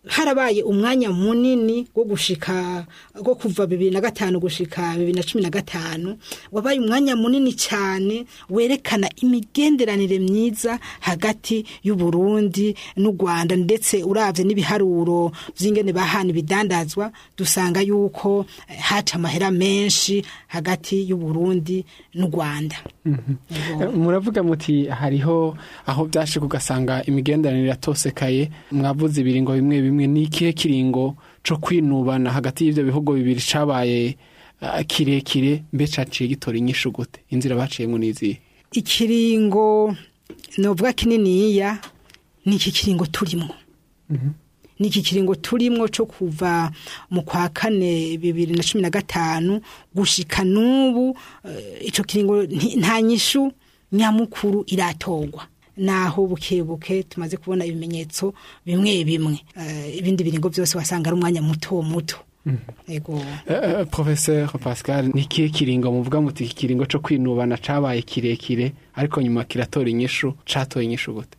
harabaye 0.08 0.64
umwanya 0.64 1.12
munini 1.12 1.88
wo 1.96 2.04
gushika 2.04 2.86
wo 3.26 3.36
kuva 3.36 3.66
bibiri 3.68 3.92
na 3.92 4.02
gatanu 4.02 4.40
gushika 4.40 4.94
bibiri 4.94 5.14
na 5.14 5.24
cumi 5.24 5.44
na 5.44 5.50
gatanu. 5.50 6.18
Wabaye 6.52 6.80
umwanya 6.80 7.16
munini 7.16 7.54
cyane 7.54 8.26
werekana 8.50 9.10
imigenderanire 9.22 10.20
myiza 10.20 10.80
hagati 11.00 11.66
y'u 11.84 11.96
Burundi 11.96 12.76
n'u 12.98 13.12
Rwanda 13.12 13.56
ndetse 13.56 14.04
uravye 14.04 14.44
n'ibiharuro 14.46 15.32
vy'ingene 15.60 15.94
bahana 15.94 16.30
ibidandazwa 16.30 17.12
dusanga 17.38 17.82
yuko 17.82 18.46
eh, 18.70 18.78
haca 18.80 19.16
amahera 19.16 19.52
menshi 19.52 20.26
hagati 20.48 21.10
y'u 21.10 21.18
Burundi 21.18 21.86
n'u 22.14 22.28
Rwanda 22.28 22.76
Yego. 23.06 23.92
muravuga 23.92 24.44
muti 24.44 24.86
hariho 24.86 25.58
aho 25.86 26.06
byashika 26.06 26.46
ugasanga 26.46 27.04
imigenderanire 27.06 27.70
yatosekaye. 27.70 28.52
Mwavuze 28.72 29.22
ibiringo 29.22 29.54
bimwe 29.54 29.82
bimwe 29.82 29.95
ni 30.08 30.24
ikihe 30.24 30.54
kiringo 30.54 31.16
co 31.44 31.58
kwinubana 31.58 32.32
hagati 32.32 32.66
y'ivyo 32.66 32.84
bihugu 32.84 33.14
bibiri 33.14 33.42
cabaye 33.42 34.18
ah, 34.62 34.84
kirekire 34.84 35.64
mbe 35.74 35.88
caciye 35.88 36.28
gitora 36.30 36.58
inyishu 36.58 36.92
gute? 36.92 37.20
Inzira 37.30 37.56
baciyemwo 37.56 37.98
n'izihe 37.98 38.40
ikiringo 38.72 39.96
novuga 40.58 40.94
kininiya 40.94 41.80
ni 42.46 42.56
iki 42.56 42.72
kiringo 42.72 43.06
turimo 43.06 43.50
ni 44.80 44.88
iki 44.88 45.02
kiringo 45.02 45.36
turimo 45.36 45.88
cyo 45.88 46.06
kuva 46.06 46.72
mu 47.10 47.22
kwa 47.24 47.50
kane 47.50 48.18
bibiri 48.18 48.54
na 48.54 48.64
cumi 48.64 48.82
na 48.84 48.90
gatanu 48.90 49.62
gushika 49.96 50.44
n'ubu 50.44 51.18
eh, 51.48 51.88
ico 51.88 52.04
kiringo 52.04 52.44
nta 52.78 53.02
nyishu 53.02 53.52
nyamukuru 53.92 54.64
iratorwa. 54.68 55.48
Naho 55.78 56.28
buke 56.28 56.64
buke 56.64 57.04
tumaze 57.04 57.38
kubona 57.38 57.66
ibimenyetso 57.66 58.34
bimwe 58.66 59.04
bimwe. 59.04 59.40
Eh, 59.58 59.98
ibindi 59.98 60.24
biringo 60.24 60.50
byose 60.50 60.78
wasanga 60.78 61.10
ari 61.10 61.18
umwanya 61.18 61.42
muto 61.42 61.82
muto. 61.82 62.18
Yego 62.88 63.18
Eh, 63.50 63.58
eh, 63.64 63.88
professeur 63.90 64.48
pascal 64.60 65.10
ni 65.14 65.22
ikihe 65.22 65.50
kiringo 65.50 65.92
muvuga 65.92 66.22
muti 66.22 66.44
iki 66.46 66.56
kiringo 66.56 66.86
co 66.86 67.00
kwinubana 67.00 67.58
cabaye 67.58 68.02
kirekire 68.02 68.74
ariko 68.96 69.22
nyuma 69.22 69.44
kiratora 69.44 69.90
inyishu 69.90 70.34
catoye 70.46 70.86
inyishu 70.86 71.14
gute? 71.14 71.38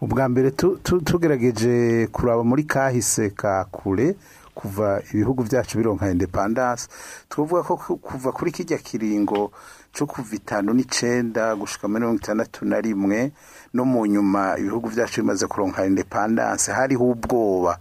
Ubwa 0.00 0.28
mbere 0.28 0.50
tu- 0.50 0.78
tu- 0.82 1.00
tugerageje 1.04 2.06
kuraba 2.12 2.44
muri 2.44 2.64
kahise 2.64 3.30
ka 3.36 3.64
kure 3.70 4.16
kuva 4.54 5.02
ibihugu 5.12 5.42
byacu 5.44 5.76
bironka 5.78 6.10
independance. 6.10 6.88
Twavuga 7.28 7.62
ko 7.62 7.76
ku- 7.76 7.96
kuva 7.98 8.32
kuri 8.32 8.52
kijya 8.52 8.78
kiringo 8.78 9.52
cyo 9.94 10.06
kuva 10.06 10.34
itanu 10.34 10.74
n'icenda 10.74 11.54
gushika 11.56 11.86
muri 11.88 12.00
mirongo 12.02 12.18
itandatu 12.18 12.64
na 12.66 12.80
rimwe 12.82 13.32
no 13.74 13.84
mu 13.84 14.06
nyuma 14.06 14.58
ibihugu 14.58 14.90
byacu 14.90 15.22
bimaze 15.22 15.46
kuronka 15.46 15.86
independance 15.86 16.72
hariho 16.72 17.04
ubwoba. 17.14 17.78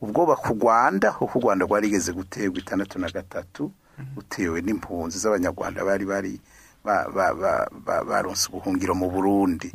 Ubwoba 0.00 0.36
ku 0.36 0.54
rwanda 0.54 1.12
kuko 1.12 1.38
u 1.38 1.42
rwanda 1.42 1.66
rwarigeze 1.66 2.12
guterwa 2.12 2.58
itandatu 2.58 2.98
na 2.98 3.10
gatatu 3.10 3.70
utewe 4.16 4.62
n'impunzi 4.62 5.18
z'abanyarwanda 5.18 5.84
bari 5.84 6.04
bari 6.06 6.34
ba- 6.84 7.10
ba- 7.10 7.34
ba- 7.34 7.68
ba- 7.86 8.04
baronse 8.04 8.48
ubuhungiro 8.48 8.94
mu 8.94 9.10
burundi. 9.10 9.72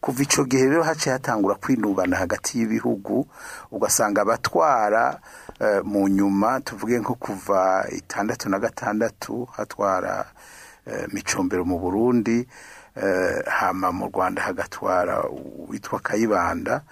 Kuva 0.00 0.22
ico 0.22 0.44
gihe 0.44 0.68
rero 0.68 0.82
haciye 0.84 1.12
hatangura 1.16 1.54
kwinubana 1.56 2.16
hagati 2.16 2.58
y'ibihugu 2.60 3.26
ugasanga 3.72 4.20
abatwara 4.22 5.16
eh, 5.60 5.80
mu 5.84 6.08
nyuma 6.08 6.60
tuvuge 6.60 6.98
nko 7.00 7.14
kuva 7.14 7.88
itandatu 7.92 8.48
na 8.48 8.58
gatandatu 8.58 9.48
hatwara 9.56 10.26
micombero 11.12 11.64
mu 11.64 11.78
burundi 11.78 12.46
eh, 12.96 13.44
hama 13.46 13.92
mu 13.92 14.06
rwanda 14.08 14.42
hagatwara 14.42 15.24
uwitwa 15.28 16.00
kayibanda 16.00 16.82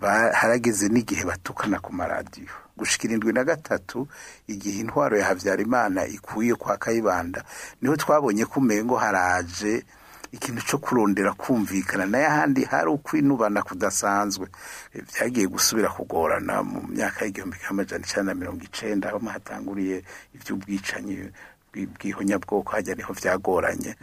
ba- 0.00 0.32
harageze 0.32 0.88
n'igihe 0.88 1.24
batukana 1.24 1.80
ku 1.80 1.92
maradiyo. 1.92 2.52
Gushika 2.76 3.04
irindwi 3.04 3.32
na 3.32 3.44
gatatu 3.44 4.08
igihe 4.48 4.80
intwaro 4.80 5.18
ya 5.18 5.26
habyarimana 5.26 6.06
ikuye 6.06 6.54
kwa 6.54 6.76
kayibanda 6.76 7.44
ni 7.82 7.88
ho 7.88 7.96
twabonye 7.96 8.44
ko 8.44 8.60
umengo 8.60 8.96
haraje 8.96 9.84
ikintu 10.32 10.62
cyo 10.64 10.78
kurondera 10.78 11.32
kumvikana 11.36 12.06
na 12.08 12.18
yo 12.18 12.26
ahandi 12.32 12.64
hari 12.64 12.88
ukwinubana 12.88 13.62
kudasanzwe. 13.62 14.48
Eh, 14.96 15.04
byagiye 15.04 15.46
gusubira 15.46 15.88
kugorana 15.92 16.62
mu 16.64 16.80
myaka 16.88 17.24
y'igihumbi 17.28 17.56
kimwe 17.60 17.70
amajana 17.70 18.04
icenda 18.04 18.32
na 18.32 18.40
mirongo 18.40 18.62
icenda 18.64 19.08
aho 19.12 19.18
hatanguriye 19.28 20.00
ivy'ubwicanyi 20.34 21.14
bwi- 21.16 21.32
bw'ihonyabwoko 21.72 22.70
hajya 22.76 22.94
ni 22.94 23.02
ho 23.02 23.12
vyagoranye. 23.12 23.96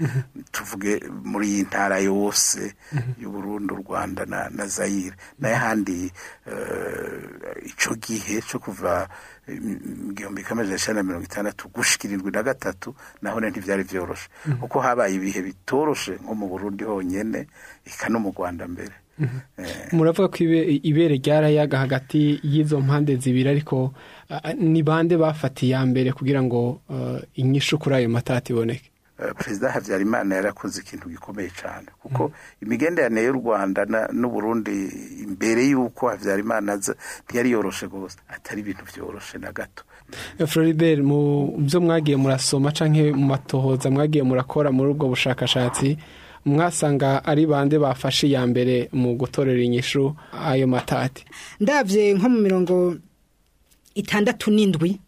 Tuvuge 0.52 1.00
muri 1.24 1.48
iyi 1.48 1.62
ntara 1.70 2.00
yose 2.02 2.74
y'uburundi 3.22 3.74
u 3.74 3.78
rwanda 3.86 4.26
na, 4.26 4.50
zayire 4.68 5.16
na 5.40 5.50
yo 5.50 5.56
ahandi 5.56 6.12
eh, 6.46 7.70
ico 7.70 7.96
gihe 7.96 8.42
co 8.42 8.60
kuva 8.60 9.08
eh, 9.48 9.62
mu 9.62 10.14
gihumbi 10.14 10.44
kimwe 10.44 10.52
amajana 10.66 10.76
icenda 10.78 11.02
na 11.02 11.08
mirongo 11.08 11.26
itandatu 11.26 11.70
gushika 11.70 12.08
irindwi 12.08 12.32
na 12.32 12.44
gatatu 12.44 12.96
naho 13.22 13.40
ne 13.40 13.50
ntivyari 13.50 13.84
vyoroshe. 13.84 14.30
Kuko 14.60 14.80
habaye 14.82 15.16
ibihe 15.16 15.42
bitoroshe 15.42 16.18
nko 16.24 16.36
mu 16.36 16.48
burundi 16.50 16.84
honyene 16.84 17.48
eka 17.86 18.10
no 18.10 18.20
mu 18.20 18.30
rwanda 18.34 18.68
mbere. 18.68 18.94
Muravuga 19.92 20.28
ko 20.28 20.38
ibe- 20.44 20.80
ibere 20.84 21.16
ryarayaga 21.18 21.78
hagati 21.80 22.40
y'izo 22.44 22.80
mpande 22.80 23.16
zibiri 23.16 23.50
ariko 23.50 23.94
ni 24.58 24.84
bande 24.84 25.18
bafatiye 25.18 25.70
iya 25.72 25.86
mbere 25.86 26.12
kugira 26.12 26.42
ngo 26.44 26.82
ah, 26.90 27.20
inyishu 27.36 27.78
kuri 27.78 27.96
ayo 27.96 28.10
matati 28.10 28.54
iboneke? 28.54 28.90
Eh, 29.20 29.34
perezida 29.38 29.72
habyarimana 29.72 30.36
yarakoze 30.36 30.82
ikintu 30.82 31.10
gikomeye 31.10 31.50
cyane 31.52 31.88
kuko 32.02 32.32
imigenderanire 32.64 33.26
y'u 33.28 33.34
rwanda 33.36 33.84
n'uburundi 34.16 34.72
imbere 35.28 35.62
y'uko 35.68 36.08
habyarimana 36.10 36.74
aza 36.74 36.96
ntiyari 37.28 37.52
yoroshe 37.52 37.86
rwose 37.86 38.16
atari 38.32 38.62
ibintu 38.62 38.84
byoroshe 38.88 39.38
na 39.38 39.52
gato. 39.52 39.84
Floribert 40.48 41.04
mu 41.04 41.52
byo 41.60 41.82
mwagiye 41.82 42.18
murasoma 42.18 42.72
canke 42.72 43.12
mu 43.12 43.26
matohoza 43.28 43.92
mwagiye 43.92 44.24
murakora 44.24 44.72
muri 44.72 44.92
ubwo 44.96 45.08
bushakashatsi 45.12 45.98
mwasanga 46.46 47.26
ari 47.26 47.46
bande 47.46 47.80
bafashe 47.80 48.28
iya 48.28 48.48
mbere 48.48 48.90
mu 48.94 49.16
gutorera 49.16 49.62
inyishu 49.64 50.16
ayo 50.34 50.68
matati. 50.68 51.26
Ndabye 51.60 52.14
nko 52.14 52.30
mu 52.30 52.40
mirongo 52.42 52.96
itandatu 53.96 54.52
n'indwi. 54.52 55.00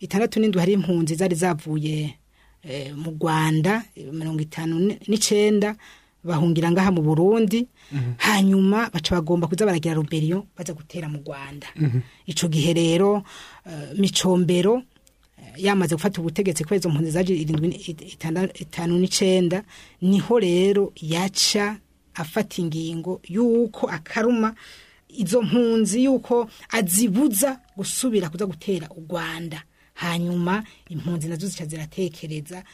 Itandatu 0.00 0.40
n'indwi 0.40 0.60
hari 0.60 0.72
impunzi 0.72 1.14
zari 1.14 1.34
zavuye 1.34 2.14
eh, 2.62 2.92
mu 2.96 3.10
rwanda 3.20 3.84
mirongo 4.12 4.40
itanu 4.40 4.76
n- 4.80 4.98
n'icenda 5.08 5.76
bahungira 6.24 6.70
ngaha 6.70 6.90
mu 6.92 7.02
burundi. 7.02 7.66
Hanyuma 8.18 8.90
baca 8.92 9.10
bagomba 9.16 9.46
kuza 9.48 9.64
baragira 9.66 9.94
ruberiyo 9.94 10.46
baza 10.56 10.72
gutera 10.72 11.08
mu 11.08 11.18
rwanda. 11.24 11.66
Ico 12.26 12.48
gihe 12.48 12.72
rero 12.72 13.22
eh, 13.66 13.96
micombero 13.98 14.82
yamaze 15.56 15.94
gufata 15.94 16.20
ubutegetsi 16.20 16.64
kubera 16.64 16.78
izo 16.80 16.88
mpunzi 16.90 17.10
zaje 17.10 17.34
irindwi 17.34 17.68
itanu 18.60 18.98
n'icenda 18.98 19.62
ni 20.02 20.18
ho 20.20 20.38
rero 20.38 20.92
yaca 21.02 21.76
afata 22.14 22.60
ingingo 22.62 23.20
y'uko 23.28 23.86
akaruma 23.88 24.54
izo 25.08 25.42
mpunzi 25.42 26.04
y'uko 26.04 26.50
azibuza 26.70 27.60
gusubira 27.76 28.28
kuza 28.30 28.46
gutera 28.46 28.88
u 28.96 29.00
rwanda. 29.08 29.62
Hanyuma 29.94 30.64
impunzi 30.88 31.28
na 31.28 31.36
zo 31.36 31.46
zica 31.46 31.66
ziratekereza 31.66 32.64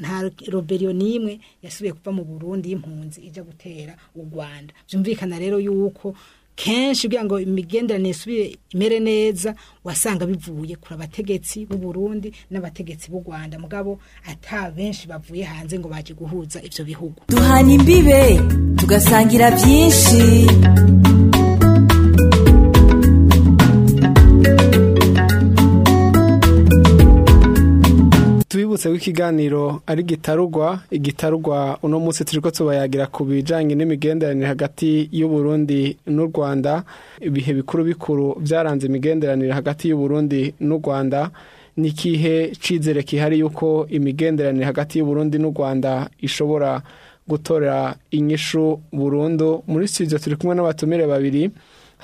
nta 0.00 0.30
roberiyo 0.46 0.92
n'imwe 0.92 1.40
yasubiye 1.62 1.92
kuva 1.98 2.12
mu 2.12 2.24
burundi 2.24 2.68
y'impunzi 2.70 3.20
ijya 3.26 3.42
gutera 3.42 3.96
u 4.14 4.22
rwanda. 4.22 4.70
Byumvikana 4.88 5.38
rero 5.38 5.58
y'uko 5.60 6.14
kenshi 6.56 7.06
kugira 7.08 7.24
ngo 7.24 7.40
imigenderanire 7.40 8.10
isubire 8.10 8.56
imere 8.74 9.00
neza 9.00 9.54
wasanga 9.84 10.26
bivuye 10.26 10.76
kuri 10.76 10.94
abategetsi 10.94 11.66
b'u 11.66 11.78
Burundi 11.78 12.32
n'abategetsi 12.50 13.10
b'u 13.10 13.20
Rwanda. 13.26 13.58
Mugabo 13.58 13.98
ata 14.30 14.70
benshi 14.70 15.08
bavuye 15.08 15.44
hanze 15.44 15.78
ngo 15.78 15.88
baje 15.88 16.14
guhuza 16.14 16.62
ivyo 16.62 16.84
bihugu. 16.84 17.18
Duhana 17.28 17.72
imbibe 17.72 18.40
tugasangira 18.78 19.50
byinshi. 19.50 20.46
Tubibutse 28.76 28.88
ko 28.90 28.94
ikiganiro 28.96 29.82
ari 29.86 30.02
gitarugwa. 30.02 30.80
Igitarugwa 30.90 31.78
uno 31.82 32.00
munsi 32.00 32.24
turi 32.24 32.40
ko 32.42 32.50
tubayagira 32.50 33.06
ku 33.06 33.24
bijyanye 33.24 33.74
n'imigenderanire 33.74 34.46
hagati 34.46 35.08
y'u 35.12 35.28
Burundi 35.28 35.96
n'u 36.06 36.26
rwanda. 36.26 36.82
Ibihe 37.20 37.54
bikuru 37.54 37.84
bikuru 37.84 38.34
byaranze 38.40 38.86
imigenderanire 38.86 39.52
hagati 39.52 39.88
y'u 39.88 39.96
Burundi 39.96 40.54
n'u 40.60 40.78
rwanda. 40.82 41.30
Ni 41.76 41.88
ikihe 41.88 42.50
cyizere 42.58 43.02
kihari 43.02 43.38
yuko 43.38 43.86
imigenderanire 43.90 44.64
hagati 44.66 44.98
y'u 44.98 45.06
Burundi 45.06 45.38
n'u 45.38 45.50
rwanda 45.54 46.10
ishobora 46.20 46.82
gutora 47.28 47.94
inyishu 48.10 48.80
burundu? 48.92 49.62
Muri 49.66 49.88
studio 49.88 50.18
turi 50.18 50.36
kumwe 50.36 50.54
n'abatumire 50.56 51.06
babiri. 51.06 51.50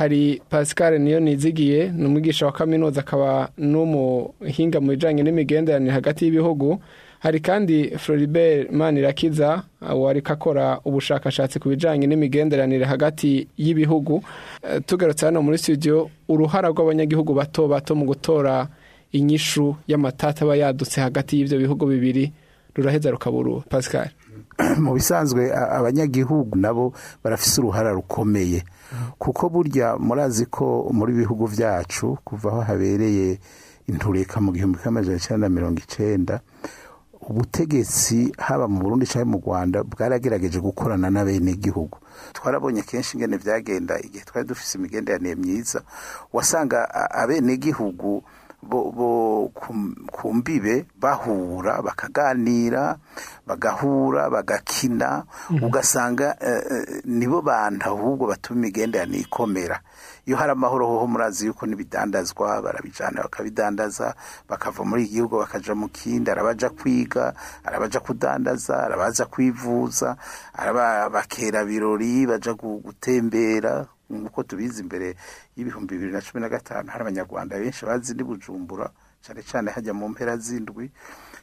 Hari 0.00 0.42
pascal 0.48 0.98
niyo 0.98 1.20
nizigiye 1.20 1.92
ni 1.96 2.06
umwigisha 2.06 2.46
wa 2.46 2.52
kaminuza 2.52 3.00
akaba 3.00 3.48
n'umuhinga 3.58 4.80
mu 4.80 4.88
bijyanye 4.90 5.22
n'imigenderanire 5.22 5.92
hagati 5.92 6.24
y'ibihugu. 6.24 6.80
Hari 7.18 7.40
kandi 7.40 7.98
floribert 7.98 8.72
manirakiza 8.72 9.62
wari 9.80 10.22
akora 10.24 10.80
ubushakashatsi 10.84 11.60
ku 11.60 11.68
bijyanye 11.68 12.06
n'imigenderanire 12.06 12.84
hagati 12.84 13.48
y'ibihugu. 13.58 14.22
Eh, 14.62 14.80
tugarutse 14.86 15.26
hano 15.26 15.42
muri 15.42 15.58
studio 15.58 16.08
uruhara 16.28 16.68
rw'abanyagihugu 16.68 17.34
bato 17.34 17.68
bato 17.68 17.94
mu 17.94 18.04
gutora 18.04 18.68
inyishu 19.12 19.76
y'amatata 19.86 20.44
aba 20.44 20.56
yadutse 20.56 21.00
hagati 21.00 21.36
y'ibyo 21.36 21.58
bihugu 21.58 21.86
bibiri. 21.86 22.32
Ruraheza 22.74 23.10
rukaburu 23.10 23.62
pascal. 23.68 24.08
Mu 24.84 24.94
bisanzwe 24.94 25.52
abanyagihugu 25.52 26.56
nabo 26.56 26.94
barafise 27.24 27.60
uruhara 27.60 27.92
rukomeye. 27.92 28.64
Kuko 29.18 29.48
burya 29.48 29.96
murazi 29.98 30.46
ko 30.46 30.90
muri 30.92 31.12
bihugu 31.12 31.48
byacu 31.48 32.18
kuva 32.24 32.48
aho 32.50 32.60
habereye 32.60 33.38
intureka 33.86 34.40
mu 34.40 34.52
gihumbi 34.52 34.78
kimwe 34.78 34.88
amajana 34.88 35.16
icyenda 35.18 35.48
na 35.48 35.54
mirongo 35.54 35.78
icenda 35.80 36.40
ubutegetsi 37.20 38.32
haba 38.38 38.68
mu 38.68 38.80
burundi 38.80 39.06
cyangwa 39.06 39.30
mu 39.32 39.38
rwanda 39.44 39.84
bwaragerageje 39.84 40.58
gukorana 40.60 41.10
n'abenegihugu 41.10 41.98
twarabonye 42.32 42.82
kenshi 42.82 43.16
ingene 43.16 43.38
byagenda 43.38 43.98
igihe 44.00 44.24
twari 44.24 44.48
dufise 44.48 44.78
imigenderanire 44.78 45.34
myiza 45.34 45.82
wasanga 46.32 46.88
abenegihugu 47.10 48.22
ku- 48.68 50.34
mbibe 50.34 50.86
bahura 51.00 51.82
bakaganira 51.82 52.96
bagahura 53.46 54.30
bagakina 54.30 55.24
ugasanga 55.62 56.36
eh, 56.40 56.62
eh, 56.70 57.02
nibo 57.04 57.42
bantu 57.42 57.86
ahubwo 57.88 58.26
batuma 58.26 58.58
imigenderanire 58.60 59.20
ikomera 59.24 59.80
iyo 60.26 60.36
hari 60.36 60.52
amahoro 60.52 60.86
hoho 60.86 61.06
murazi 61.06 61.46
yuko 61.46 61.66
n'ibidandazwa 61.66 62.62
barabijana 62.62 63.22
bakabidandaza 63.22 64.14
bakava 64.48 64.84
muri 64.84 65.02
iki 65.04 65.12
gihugu 65.14 65.38
bakaja 65.38 65.74
mu 65.74 65.88
kindi 65.88 66.30
arabaja 66.30 66.70
kwiga 66.70 67.34
arabaja 67.64 68.00
kudandaza 68.00 68.84
arabaza 68.84 69.26
kwivuza 69.26 70.16
bakera 71.12 71.64
birori 71.64 72.26
baja 72.26 72.52
gu- 72.52 72.80
gutembera. 72.84 73.86
Nk'uko 74.10 74.42
tubizi 74.42 74.82
imbere 74.82 75.14
y'ibihumbi 75.56 75.94
bibiri 75.94 76.12
na 76.12 76.20
cumi 76.20 76.40
na 76.42 76.48
gatanu 76.48 76.90
hari 76.90 77.02
abanyarwanda 77.02 77.58
benshi 77.58 77.86
bazi 77.86 78.14
ni 78.14 78.22
bujumbura 78.26 78.90
cyane 79.22 79.42
cyane 79.42 79.70
hajya 79.70 79.92
mu 79.94 80.08
mpera 80.08 80.36
z'indwi 80.36 80.90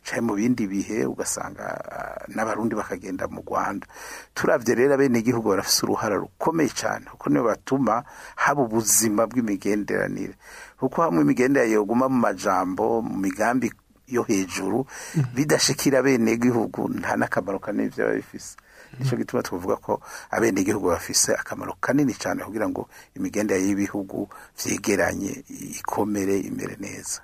cyane 0.03 0.21
mu 0.21 0.33
bindi 0.35 0.67
bihe 0.67 1.05
ugasanga 1.05 1.65
ah, 1.91 2.25
n'abarundi 2.33 2.75
bakagenda 2.75 3.27
mu 3.27 3.41
rwanda. 3.45 3.85
Turabye 4.33 4.75
rero 4.75 4.93
abenegihugu 4.97 5.49
barafise 5.49 5.85
uruhara 5.85 6.15
rukomeye 6.15 6.69
cyane 6.73 7.05
kuko 7.11 7.29
nibo 7.29 7.45
batuma 7.53 8.03
haba 8.35 8.61
ubuzima 8.65 9.27
bw'imigenderanire. 9.29 10.33
Kuko 10.79 11.01
hamwe 11.01 11.21
imigenderanire 11.21 11.75
yoguma 11.75 12.09
mu 12.09 12.17
majambo 12.17 13.01
mu 13.01 13.15
migambi 13.17 13.71
yo 14.07 14.23
hejuru 14.23 14.87
bidashikira 15.35 15.99
abenegihugu 15.99 16.87
nta 16.97 17.15
n'akamaro 17.19 17.59
kanini 17.59 17.91
byaba 17.91 18.15
bifise. 18.15 18.55
Ni 18.99 19.05
cyo 19.05 19.17
gituma 19.17 19.43
tuvuga 19.43 19.75
ko 19.75 20.01
abenegihugu 20.31 20.87
bafise 20.87 21.33
akamaro 21.35 21.75
kanini 21.81 22.13
cyane 22.13 22.43
kugira 22.43 22.69
ngo 22.69 22.87
imigenderanire 23.15 23.67
y'ibihugu 23.69 24.29
vyegeranye 24.57 25.43
ikomere 25.79 26.39
imere 26.39 26.75
neza. 26.79 27.21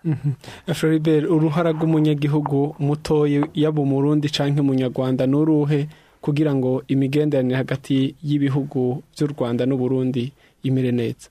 Floribert 0.73 1.26
uruhara 1.30 1.71
rw'umunyagihugu 1.71 2.76
mutoye 2.80 3.41
yaba 3.54 3.82
umurundi 3.82 4.30
cyangwa 4.30 4.62
umunyarwanda 4.62 5.28
ni 5.28 5.36
uruhe 5.36 5.88
kugira 6.21 6.56
ngo 6.56 6.84
imigenderanire 6.88 7.56
hagati 7.58 8.15
y'ibihugu 8.23 9.04
by'u 9.15 9.28
rwanda 9.28 9.65
n'uburundi 9.65 10.32
imere 10.63 10.91
neza? 10.91 11.28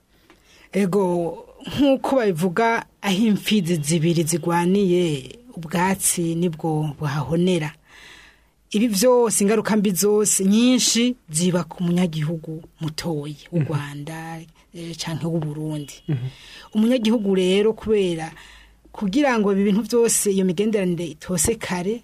Ego 0.73 1.03
nk'uko 1.63 2.15
babivuga 2.15 2.85
aho 3.01 3.21
imfizi 3.31 3.75
zibiri 3.75 4.23
zigwaniye 4.23 5.03
ubwatsi 5.57 6.35
ni 6.35 6.49
bwo 6.49 6.93
buhahonera. 6.99 7.71
Ibi 8.73 8.87
byose 8.87 9.43
ingaruka 9.43 9.77
mbi 9.77 9.91
zose 9.91 10.45
nyinshi 10.45 11.15
ziba 11.29 11.63
ku 11.63 11.83
munyagihugu 11.83 12.63
mutoyi 12.81 13.37
w'u 13.51 13.61
rwanda 13.63 14.41
eh, 14.73 14.95
canke 14.97 15.25
w'uburundi 15.27 15.93
umunyagihugu 16.73 17.35
rero 17.35 17.73
kubera 17.73 18.31
kugira 18.91 19.37
ngo 19.39 19.53
ibi 19.53 19.63
bintu 19.63 19.81
byose 19.89 20.31
iyo 20.33 20.45
migenderanire 20.45 21.05
itose 21.17 21.55
kare 21.55 22.01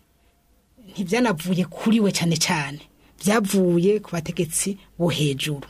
ntibyanavuye 0.93 1.65
kuri 1.65 1.99
we 1.99 2.12
cyane 2.12 2.38
cyane 2.38 2.82
byavuye 3.19 3.99
ku 3.99 4.10
bategetsi 4.15 4.77
bo 4.97 5.08
hejuru. 5.12 5.67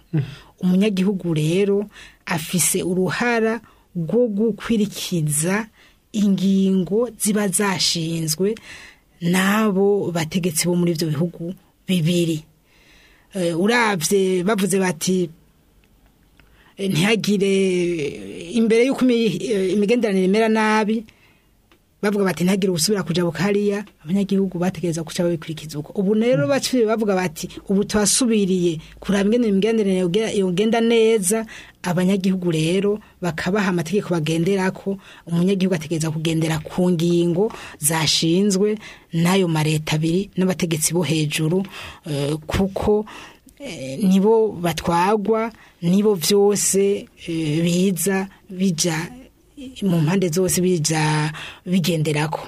Umunyagihugu 0.62 1.34
rero 1.34 1.78
afise 2.26 2.84
uruhara 2.84 3.62
rwo 3.96 4.28
gukwirikiza 4.28 5.68
ingingo 6.14 7.10
ziba 7.20 7.48
zashinzwe 7.48 8.56
n'abo 9.22 10.12
bategetsi 10.12 10.68
bo 10.68 10.76
muri 10.76 10.92
ibyo 10.92 11.08
bihugu 11.08 11.54
bibiri. 11.88 12.44
Eh, 13.36 13.54
urabye 13.60 14.44
bavuze 14.44 14.80
bati 14.80 15.30
eh, 16.78 16.90
ntihagire 16.90 17.54
imbere 18.58 18.86
y'uko 18.86 19.06
eh, 19.06 19.74
imigenderanire 19.74 20.26
imera 20.26 20.50
nabi 20.50 21.06
bavuga 22.02 22.26
bati 22.26 22.44
ntagire 22.44 22.72
usubira 22.72 23.04
kuja 23.04 23.26
bukariya 23.26 23.84
abanyagihugu 24.04 24.58
bategereza 24.60 25.04
kuca 25.04 25.24
babikurikiza 25.24 25.80
uko. 25.80 25.92
Ubu 26.02 26.14
rero 26.14 26.48
baciye 26.48 26.86
bavuga 26.86 27.16
bati 27.16 27.50
ubu 27.70 27.84
twasubiriye 27.84 28.80
kuraba 29.00 29.26
ingene 29.28 29.48
imigenderanire 29.48 30.02
yoge- 30.06 30.38
yogenda 30.40 30.80
neza. 30.82 31.46
Abanyagihugu 31.84 32.52
rero 32.52 33.00
bakabaha 33.22 33.70
amategeko 33.72 34.10
bagenderako. 34.12 34.98
Umunyagihugu 35.28 35.76
ategereza 35.76 36.12
kugendera 36.12 36.60
ku 36.60 36.92
ngingo 36.92 37.52
zashinzwe 37.80 38.78
n'ayo 39.14 39.48
mareta 39.48 39.96
abiri 39.96 40.30
n'abategetsi 40.38 40.94
bo 40.94 41.02
hejuru 41.04 41.64
eh, 42.08 42.36
kuko 42.48 43.06
eh, 43.60 44.00
nibo 44.04 44.52
batwagwa 44.60 45.52
nibo 45.82 46.16
vyose 46.16 47.08
eh, 47.28 47.64
biza 47.64 48.28
bija 48.50 48.96
mu 49.82 50.00
mpande 50.02 50.30
zose 50.30 50.62
bija 50.62 51.32
bigenderako 51.66 52.48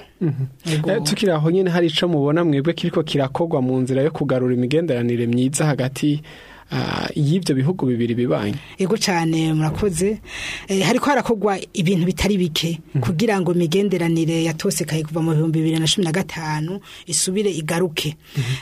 Yego. 0.66 0.90
Eh, 0.90 1.02
tukiri 1.02 1.32
aho 1.32 1.50
nyine 1.50 1.70
hari 1.70 1.86
ico 1.86 2.08
mubona 2.08 2.44
mwebwe 2.44 2.72
kiriko 2.72 3.02
kirakogwa 3.02 3.62
mu 3.62 3.78
nzira 3.80 4.02
yo 4.02 4.10
kugarura 4.10 4.54
imigenderanire 4.54 5.26
myiza 5.26 5.66
hagati 5.66 6.22
ah, 6.72 7.08
y'ivyo 7.14 7.54
bihugu 7.54 7.86
bibiri 7.86 8.14
bibanye 8.14 8.54
ego 8.78 8.96
cyane 8.96 9.52
murakoze. 9.52 10.18
Eh, 10.68 10.82
hariko 10.82 11.06
harakogwa 11.06 11.58
ibintu 11.72 12.06
bitari 12.06 12.36
bike. 12.38 12.80
Kugira 13.00 13.40
ngo 13.40 13.52
imigenderanire 13.54 14.44
yatosekaye 14.44 15.02
kuva 15.04 15.20
mu 15.22 15.30
bihumbi 15.34 15.58
bibiri 15.60 15.78
na 15.78 15.86
cumi 15.86 16.04
na 16.04 16.12
gatanu 16.12 16.80
isubire 17.06 17.50
igaruke. 17.50 18.16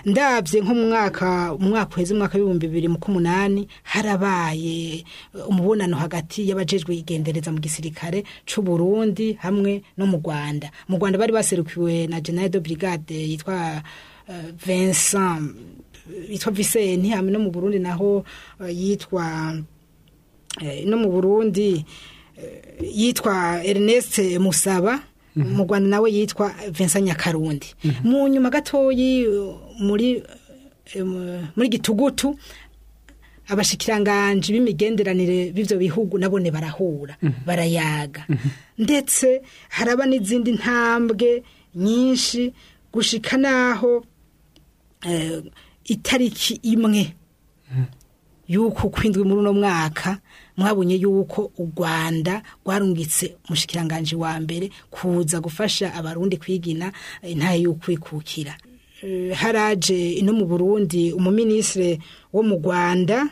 Ndabye 0.04 0.60
nko 0.60 0.74
mu 0.74 0.88
mwaka 0.88 1.54
mu 1.58 1.68
mwaka 1.68 1.96
uheze 1.96 2.14
umwaka 2.14 2.38
w'ibihumbi 2.38 2.66
bibiri 2.68 2.88
k'umunani 3.00 3.68
harabaye 3.82 5.04
eh, 5.34 5.48
umubonano 5.48 5.96
hagati 5.96 6.48
y'abajejwe 6.48 6.96
igendereza 6.96 7.52
mu 7.52 7.58
gisirikare 7.60 8.24
c'u 8.46 8.62
Burundi 8.62 9.38
hamwe 9.40 9.82
no 9.96 10.06
mu 10.06 10.18
Rwanda. 10.18 10.70
Mu 10.88 10.98
Rwanda 10.98 11.18
bari 11.18 11.32
baserukiwe 11.32 12.06
na 12.06 12.20
General 12.20 12.50
de 12.50 12.60
Brigade 12.60 13.14
yitwa 13.14 13.82
eh, 14.28 14.50
Vincent 14.66 15.54
yitwa 16.30 16.52
Vicente 16.52 17.08
hamwe 17.08 17.32
no 17.32 17.38
mu 17.38 17.50
Burundi 17.50 17.78
naho 17.78 18.24
eh, 18.60 18.72
yitwa 18.76 19.54
eh, 20.60 20.84
no 20.86 20.96
mu 20.96 21.08
Burundi 21.10 21.84
eh, 22.38 22.62
yitwa 22.94 23.64
Ernest 23.64 24.18
Musaba 24.38 25.00
mu 25.36 25.64
Rwanda 25.64 25.88
nawe 25.88 26.10
yitwa 26.12 26.50
Vincent 26.70 27.04
Nyakarundi. 27.06 27.66
Mu 28.04 28.28
nyuma 28.28 28.50
gatoyi 28.50 29.26
muri 29.78 30.22
muri 31.56 31.68
gitugutu 31.68 32.34
abashikiranganje 33.48 34.52
b'imigenderanire 34.52 35.52
b'ivyo 35.54 35.78
bihugu 35.78 36.18
nabone 36.18 36.50
barahura 36.50 37.16
barayaga. 37.46 38.26
Ndetse 38.78 39.42
haraba 39.68 40.06
n'izindi 40.06 40.52
ntambwe 40.52 41.42
nyinshi 41.74 42.52
gushika 42.92 43.36
naho 43.38 44.04
itariki 45.90 46.54
imwe 46.62 47.14
yuko 48.48 48.88
kwindwi 48.88 49.24
muri 49.24 49.40
uno 49.40 49.52
mwaka 49.52 50.18
mwabonye 50.56 50.94
yuko 50.96 51.50
u 51.58 51.70
Rwanda 51.76 52.42
rwarungitse 52.64 53.34
umushikiranganje 53.48 54.16
wa 54.16 54.40
mbere 54.40 54.70
kuza 54.90 55.40
gufasha 55.40 55.94
abarundi 55.94 56.36
kwigina 56.36 56.92
intaye 57.22 57.62
y'ukwikukira. 57.62 58.54
Eh, 59.02 59.32
haraje 59.34 60.12
ino 60.20 60.32
mu 60.32 60.44
Burundi 60.46 61.12
umuminisire 61.12 61.98
wo 62.32 62.42
mu 62.42 62.56
Rwanda 62.60 63.28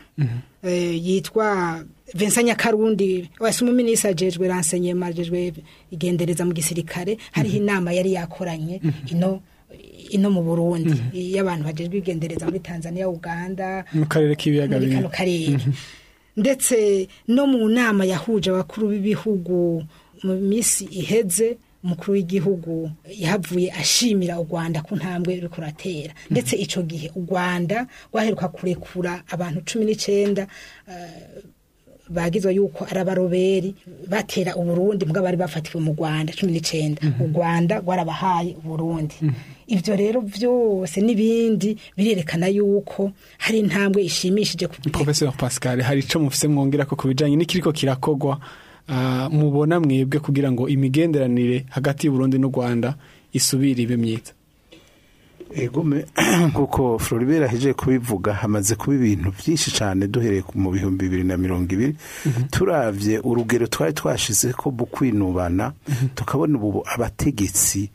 eh, 0.63 1.05
yitwa 1.07 1.83
Vincent 2.15 2.45
Nyakarundi 2.47 3.29
wese 3.39 3.63
umuminisire 3.63 4.09
ajejwe 4.11 4.47
renseignement 4.47 5.11
ajejwe 5.13 5.53
igendereza 5.91 6.45
mu 6.45 6.53
gisirikare 6.53 7.17
hariho 7.31 7.57
inama 7.57 7.91
yari 7.93 8.13
yakoranye 8.17 8.81
ino 9.11 9.41
ino 10.09 10.29
mu 10.29 10.41
Burundi. 10.43 10.95
Y'abantu 11.13 11.63
bajejwe 11.65 11.97
igendereza 11.97 12.45
muri 12.45 12.59
Tanzania 12.59 13.09
Uganda 13.09 13.85
mu 13.93 14.05
karere 14.05 14.35
k'ibiyaga 14.35 14.79
muri 14.79 14.91
kano 14.93 15.09
karere. 15.09 15.57
Ndetse 16.37 17.07
no 17.27 17.47
mu 17.47 17.69
nama 17.69 18.05
yahuje 18.05 18.49
abakuru 18.49 18.87
b'ibihugu 18.89 19.83
mu 20.23 20.33
minsi 20.39 20.85
iheze 20.85 21.57
umukuru 21.83 22.13
w'igihugu 22.13 22.91
yahavuye 23.07 23.71
ashimira 23.71 24.39
u 24.39 24.43
Rwanda 24.43 24.81
ku 24.83 24.95
ntambwe 24.95 25.35
ruriko 25.39 25.61
ruratera 25.61 26.13
ndetse 26.31 26.55
ico 26.55 26.81
gihe 26.83 27.07
u 27.15 27.21
Rwanda 27.23 27.87
rwaheruka 28.11 28.47
kurekura 28.51 29.23
abantu 29.31 29.61
cumi 29.67 29.85
n'icenda 29.85 30.47
eh, 30.91 31.43
bagizwe 32.09 32.51
yuko 32.55 32.83
ari 32.89 32.99
abaroberi 32.99 33.75
batera 34.11 34.55
uburundi 34.59 35.05
mbwa 35.05 35.21
bari 35.21 35.37
bafatiwe 35.37 35.79
mu 35.83 35.91
Rwanda 35.95 36.33
cumi 36.35 36.51
n'icenda. 36.51 36.99
U 37.19 37.27
Rwanda 37.31 37.79
rwarabahaye 37.79 38.55
uburundi 38.59 39.15
ivyo 39.69 39.95
rero 39.95 40.19
vyose 40.21 40.97
n'ibindi 41.01 41.77
birerekana 41.97 42.47
yuko 42.49 43.11
hari 43.37 43.59
intambwe 43.59 44.01
ishimishije 44.03 44.67
ku 44.67 44.75
Professor 44.89 45.29
Pascal 45.37 45.81
hari 45.81 45.99
ico 46.01 46.19
mufise 46.19 46.47
mwongera 46.47 46.85
ko 46.85 46.95
kubijanye 46.95 47.35
n'ikiriko 47.37 47.71
kirakogwa 47.71 48.39
ah, 48.89 49.29
mubona 49.29 49.79
mwebwe 49.79 50.19
kugira 50.19 50.51
ngo 50.51 50.65
imigenderanire 50.69 51.65
hagati 51.69 52.07
y'u 52.07 52.13
Burundi 52.13 52.37
n'u 52.39 52.49
Rwanda 52.49 52.95
isubire 53.33 53.83
ibe 53.83 53.97
myiza? 53.97 54.33
Ego 55.55 55.83
me- 55.83 56.05
nk'uko 56.49 56.99
floribert 56.99 57.43
ahejeje 57.45 57.73
kubivuga 57.73 58.33
hamaze 58.33 58.75
kuba 58.75 58.95
ibintu 58.95 59.33
byinshi 59.37 59.71
cyane 59.71 60.07
duhereye 60.07 60.41
ku- 60.41 60.57
mu 60.57 60.69
bihumbi 60.71 61.05
bibiri 61.05 61.23
na 61.23 61.37
mirongo 61.37 61.73
ibiri. 61.73 61.95
Turavye 62.51 63.19
urugero 63.21 63.67
twari 63.67 63.93
twashize 63.93 64.53
ko 64.53 64.71
mu 64.71 64.85
kwinubana 64.85 65.73
tukabona 66.15 66.57
ubu 66.57 66.81
abategetsi 66.85 67.89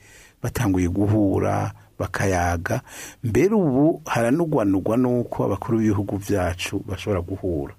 batanguye 0.44 0.88
guhura 0.92 1.72
bakayaga. 1.98 2.80
Mbere 3.24 3.54
ubu 3.56 4.02
haranugwanugwa 4.04 4.96
n'uko 5.00 5.44
abakuru 5.48 5.78
b'ibihugu 5.78 6.18
byacu 6.20 6.84
bashobora 6.88 7.20
guhura. 7.24 7.74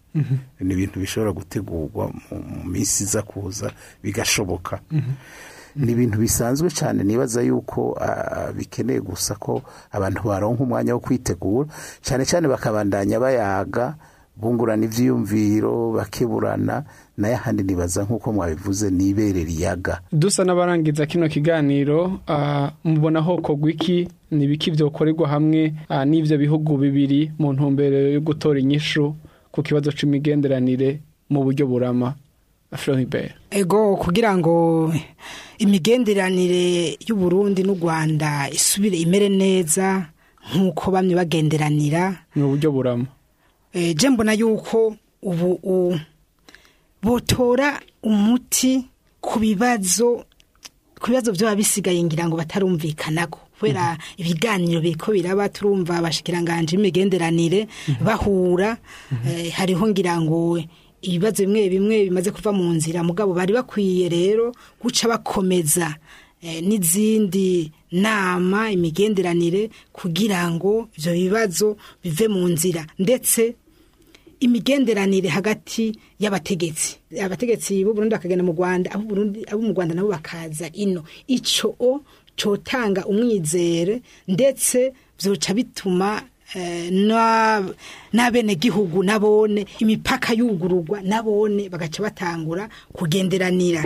Ni 0.60 0.74
ibintu 0.74 1.00
bishobora 1.00 1.32
gutegurwa 1.32 2.10
mu 2.32 2.64
minsi 2.66 3.04
iza 3.04 3.22
kuza 3.22 3.72
bigashoboka. 4.04 4.80
Ni 5.76 5.92
ibintu 5.92 6.18
bisanzwe 6.18 6.72
cyane 6.72 7.04
nibaza 7.04 7.42
yuko 7.44 8.00
bikeneye 8.56 9.00
gusa 9.04 9.36
ko 9.36 9.62
abantu 9.92 10.24
baronka 10.24 10.64
umwanya 10.64 10.94
wo 10.96 11.00
kwitegura. 11.04 11.68
Cyane 12.02 12.24
cyane 12.26 12.48
bakabandanya 12.48 13.20
bayaga 13.20 13.96
bungurana 14.38 14.86
ivyiyumviro 14.86 15.92
bakeburana 15.96 16.84
na 17.18 17.28
yo 17.30 17.36
ahandi 17.36 17.64
nibaza 17.64 18.04
nk'uko 18.04 18.34
mwabivuze 18.34 18.92
nibere 18.92 19.44
riyaga. 19.44 20.02
Dusa 20.12 20.44
n'abarangiza 20.44 21.06
kino 21.06 21.28
kiganiro 21.30 22.20
ah, 22.28 22.72
mubona 22.84 23.20
hokogwa 23.20 23.72
iki? 23.72 24.08
Ni 24.32 24.48
biki 24.48 24.72
vyokorerwa 24.72 25.28
hamwe? 25.28 25.74
Ah, 25.90 26.06
n'ivyo 26.06 26.38
bihugu 26.38 26.78
bibiri 26.78 27.32
mu 27.40 27.54
ntumbero 27.54 27.98
yo 28.12 28.22
gutora 28.22 28.60
inyishu 28.60 29.16
ku 29.52 29.64
kibazo 29.64 29.92
c'imigenderanire 29.92 31.00
mu 31.30 31.44
buryo 31.44 31.68
burama. 31.68 32.14
Floribert 32.76 33.32
ego 33.52 33.96
kugira 33.96 34.36
ngo 34.36 34.92
imigenderanire 35.60 36.98
y'u 37.08 37.16
Burundi 37.16 37.64
n'u 37.64 37.76
Rwanda 37.80 38.50
isubire 38.52 38.98
imere 39.00 39.30
neza 39.30 40.12
nk'uko 40.52 40.92
bamwe 40.92 41.16
bagenderanira 41.16 42.28
mu 42.36 42.52
buryo 42.52 42.72
burama. 42.72 43.08
Je 43.76 44.10
mbona 44.10 44.34
yuko 44.34 44.96
ubu 45.22 46.00
botora 47.04 47.80
umuti 48.04 48.86
ku 49.22 49.40
bibazo 49.40 50.26
ku 51.00 51.08
bibazo 51.12 51.32
vyoba 51.32 51.56
bisigaye 51.56 52.02
ngira 52.04 52.28
ngo 52.28 52.38
batarumvikanako. 52.38 53.40
Kubera 53.60 53.98
ibiganiro 54.18 54.82
biriko 54.82 55.12
biraba 55.12 55.50
turumva 55.50 55.98
abashikiranganje 55.98 56.76
imigenderanire 56.76 57.68
bahura 58.04 58.78
eh, 59.28 59.52
hariho 59.54 59.88
ngira 59.88 60.20
ngo 60.22 60.60
ibibazo 61.02 61.44
bimwe 61.46 61.70
bimwe 61.70 62.04
bimaze 62.10 62.32
kuva 62.32 62.52
mu 62.52 62.74
nzira. 62.74 63.04
Mugabo 63.04 63.34
bari 63.34 63.54
bakwiye 63.54 64.10
rero 64.10 64.52
guca 64.82 65.08
bakomeza 65.08 65.96
eh, 66.42 66.62
n'izindi 66.64 67.72
nama 67.92 68.72
imigenderanire 68.72 69.70
kugira 69.94 70.42
ngo 70.52 70.90
ivyo 70.98 71.14
bibazo 71.14 71.78
bive 72.04 72.28
mu 72.28 72.48
nzira. 72.50 72.86
Ndetse 73.00 73.56
imigenderanire 74.40 75.30
hagati 75.30 75.96
y'abategetsi. 76.20 76.98
Abategetsi 77.24 77.84
b'u 77.84 77.94
Burundi 77.94 78.16
bakagenda 78.16 78.44
mu 78.44 78.52
Rwanda 78.54 78.92
abo 78.92 79.62
mu 79.62 79.74
Rwanda 79.74 79.96
nabo 79.96 80.10
bakaza 80.10 80.70
ino. 80.74 81.04
Ico 81.28 81.76
o 81.80 82.02
cotanga 82.36 83.06
umwizere 83.06 84.02
ndetse 84.28 84.94
vyoca 85.22 85.54
bituma 85.54 86.22
eh, 86.56 86.92
na 86.92 87.64
n'abene 88.14 88.56
gihugu 88.56 89.04
nabone 89.04 89.66
imipaka 89.80 90.34
yugururwa 90.34 91.02
nabone 91.02 91.70
bagaca 91.70 92.04
batangura 92.04 92.70
kugenderanira. 92.94 93.84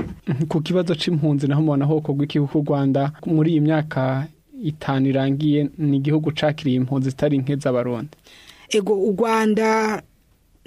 Ku 0.49 0.61
kibazo 0.61 0.95
c'impunzi 0.95 1.47
naho 1.47 1.61
mubona 1.61 1.85
hokogwa 1.85 2.25
iki 2.25 2.39
kuko 2.39 2.59
u 2.59 2.63
Rwanda 2.65 3.11
muri 3.25 3.51
iyi 3.51 3.61
myaka 3.61 4.27
itanu 4.63 5.07
irangiye 5.07 5.69
ni 5.77 5.97
igihugu 5.97 6.31
cakiriye 6.31 6.75
impunzi 6.77 7.09
zitari 7.09 7.37
nke 7.37 7.55
z'abarundi. 7.55 8.17
Ego 8.69 8.93
u 8.93 9.15
Rwanda 9.17 10.01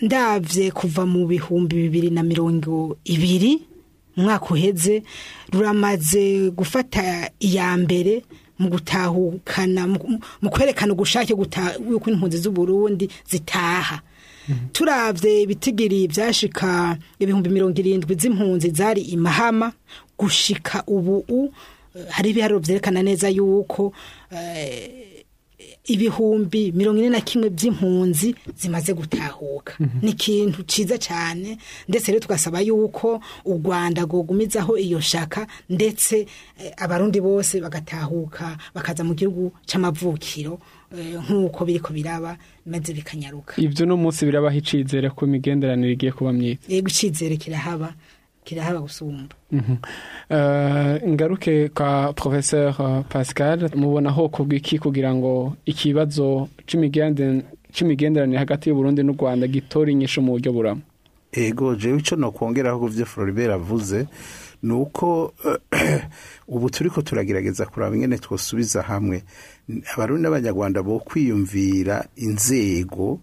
ndavye 0.03 0.71
kuva 0.71 1.07
mu 1.07 1.27
bihumbi 1.27 1.77
bibiri 1.87 2.11
na 2.11 2.23
mirongo 2.23 2.97
ibiri 3.05 3.63
mu 4.17 4.23
mwaka 4.25 4.47
uheze 4.55 5.03
ruramaze 5.53 6.51
gufata 6.51 7.31
iya 7.41 7.77
mbere 7.77 8.23
mu 8.59 8.69
gutahukana 8.69 9.87
mu- 9.87 10.51
kwerekana 10.51 10.93
ugushake 10.93 11.35
guta- 11.35 11.75
yuko 11.91 12.11
impunzi 12.11 12.39
z'uburundi 12.39 13.09
zitaha. 13.31 14.01
Turavye 14.73 15.43
ibitigiri 15.43 16.07
vyashika 16.11 16.99
ibihumbi 17.19 17.49
mirongo 17.49 17.79
irindwi 17.81 18.15
z'impunzi 18.19 18.71
zari 18.71 19.01
imahama 19.15 19.73
gushika 20.19 20.83
ubu 20.87 21.25
u- 21.29 21.51
hari 22.11 22.31
ibiharuro 22.31 22.59
vyerekana 22.61 23.03
neza 23.03 23.29
yuko 23.31 23.93
eh, 24.31 24.91
ibihumbi 25.85 26.73
mirongo 26.73 26.99
ine 27.01 27.09
na 27.11 27.21
kimwe 27.21 27.51
by'impunzi 27.51 28.35
zimaze 28.57 28.95
gutahuka. 28.95 29.75
Ni 30.03 30.11
ikintu 30.11 30.63
ciza 30.63 30.99
cyane 30.99 31.59
ndetse 31.89 32.13
rero 32.13 32.21
tugasaba 32.23 32.61
yuko 32.61 33.21
u 33.45 33.55
rwanda 33.59 34.03
rwogumizaho 34.03 34.79
iyo 34.79 35.01
shaka 35.01 35.47
ndetse 35.71 36.27
eh, 36.59 36.73
abarundi 36.77 37.21
bose 37.21 37.61
bagatahuka 37.61 38.57
bakaza 38.75 39.05
mu 39.05 39.15
gihugu 39.15 39.53
c'amavukiro 39.67 40.59
eh, 40.99 41.19
nk'uko 41.25 41.65
biriko 41.65 41.93
biraba 41.93 42.37
maze 42.67 42.93
bikanyaruka. 42.95 43.55
Ibyo 43.59 43.87
no 43.87 43.97
munsi 43.97 44.23
birabaha 44.27 44.57
icizere 44.57 45.11
ko 45.11 45.27
imigenderanire 45.27 45.93
igiye 45.99 46.13
kuba 46.13 46.33
myiza. 46.33 46.61
Yego 46.69 46.89
icizere 46.89 47.37
kirahaba. 47.37 47.95
Kirahaba 48.45 48.81
gusumba 48.81 49.35
Mhm. 49.53 49.77
Eh, 50.31 51.03
ngaruke 51.09 51.69
kwa 51.69 52.13
professeur 52.13 52.75
eh, 52.81 53.05
pascal 53.09 53.71
mubona 53.77 54.11
ho 54.11 54.29
kubwiki 54.29 54.79
kugira 54.79 55.15
ngo 55.15 55.57
ikibazo 55.67 56.49
c'imigende- 56.67 57.43
c'imigenderanire 57.73 58.39
hagati 58.39 58.69
y'uburundi 58.69 59.03
n'u 59.03 59.13
rwanda 59.13 59.47
gitora 59.47 59.91
inyishu 59.91 60.23
mu 60.23 60.33
buryo 60.33 60.53
buramo 60.53 60.81
ego 61.33 61.77
jewe 61.77 61.99
ico 61.99 62.17
nokongeraho 62.17 62.79
ku 62.81 62.87
vyo 62.89 63.07
Floribert 63.07 63.53
avuze 63.53 64.07
ni 64.63 64.73
uko 64.73 65.33
ubu 66.49 66.71
turiko 66.71 67.03
turagerageza 67.03 67.67
kuraba 67.67 67.97
ingene 67.97 68.19
twosubiza 68.19 68.83
hamwe. 68.83 69.25
Abarundi 69.95 70.23
n'abanyarwanda 70.23 70.83
bo 70.83 70.99
kwiyumvira 71.01 72.05
inzego 72.17 73.19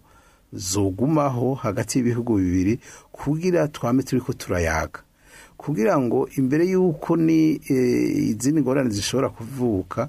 zogumaho 0.52 1.54
hagati 1.54 1.98
y'ibihugu 1.98 2.36
bibiri 2.36 2.78
kugira 3.12 3.68
twame 3.68 4.02
turiko 4.02 4.32
turayaga. 4.32 5.00
Kugira 5.60 5.92
ngo 6.00 6.28
imbere 6.40 6.64
y'uko 6.72 7.16
ni 7.16 7.60
eh, 7.68 8.32
izindi 8.32 8.60
ngorane 8.64 8.90
zishobora 8.90 9.28
kuvuka 9.28 10.08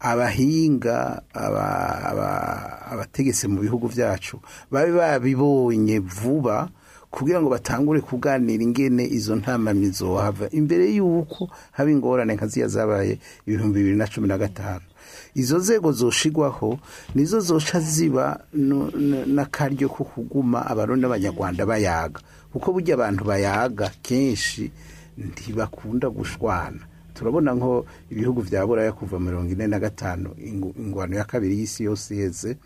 abahinga 0.00 1.22
aba- 1.34 2.00
aba- 2.10 2.78
abategetsi 2.92 3.46
mu 3.48 3.60
bihugu 3.60 3.86
byacu 3.88 4.40
babe 4.70 4.92
babibonye 4.92 5.98
vuba 6.02 6.68
kugira 7.10 7.38
ngo 7.40 7.50
batangure 7.50 8.00
kuganira 8.00 8.62
ingene 8.62 9.02
izo 9.06 9.34
ntamamyi 9.36 9.90
zohava. 9.90 10.46
Imbere 10.54 10.86
y'uko 10.94 11.50
haba 11.74 11.90
ingorane 11.90 12.34
nka 12.34 12.46
ziya 12.46 12.68
zabaye 12.68 13.18
ibihumbi 13.46 13.78
bibiri 13.82 13.96
na 13.98 14.06
cumi 14.06 14.28
na 14.28 14.38
gatanu. 14.38 14.86
Izo 15.34 15.58
nzego 15.58 15.92
zoshigwaho 15.92 16.78
nizo 17.14 17.40
zoca 17.40 17.80
ziba 17.82 18.38
n'akaryo 18.54 19.88
ko 19.90 20.04
kuguma 20.04 20.66
abarundi 20.66 21.02
n'abanyarwanda 21.02 21.66
bayaga. 21.66 22.20
Kuko 22.52 22.72
burya 22.72 22.94
abantu 22.94 23.24
bayaga 23.24 23.90
kenshi 24.02 24.70
ntibakunda 25.18 26.10
gushwana 26.10 26.80
turabona 27.14 27.52
nko 27.54 27.86
ibihugu 28.10 28.40
vya 28.40 28.66
buraya 28.66 28.92
kuva 28.92 29.20
mirongo 29.20 29.52
ine 29.52 29.66
na 29.66 29.78
gatanu 29.78 30.30
ingwano 30.78 31.16
ya 31.16 31.24
kabiri 31.24 31.58
y'isi 31.58 31.84
yose 31.84 32.14
iheze 32.14 32.56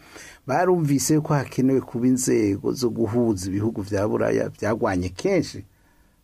barumvise 0.46 1.20
ko 1.20 1.34
hakenewe 1.34 1.80
kuba 1.80 2.06
inzego 2.06 2.72
zo 2.72 2.90
guhuza 2.90 3.48
ibihugu 3.48 3.82
vya 3.82 4.08
buraya 4.08 4.48
vyagwanye 4.48 5.08
kenshi 5.08 5.64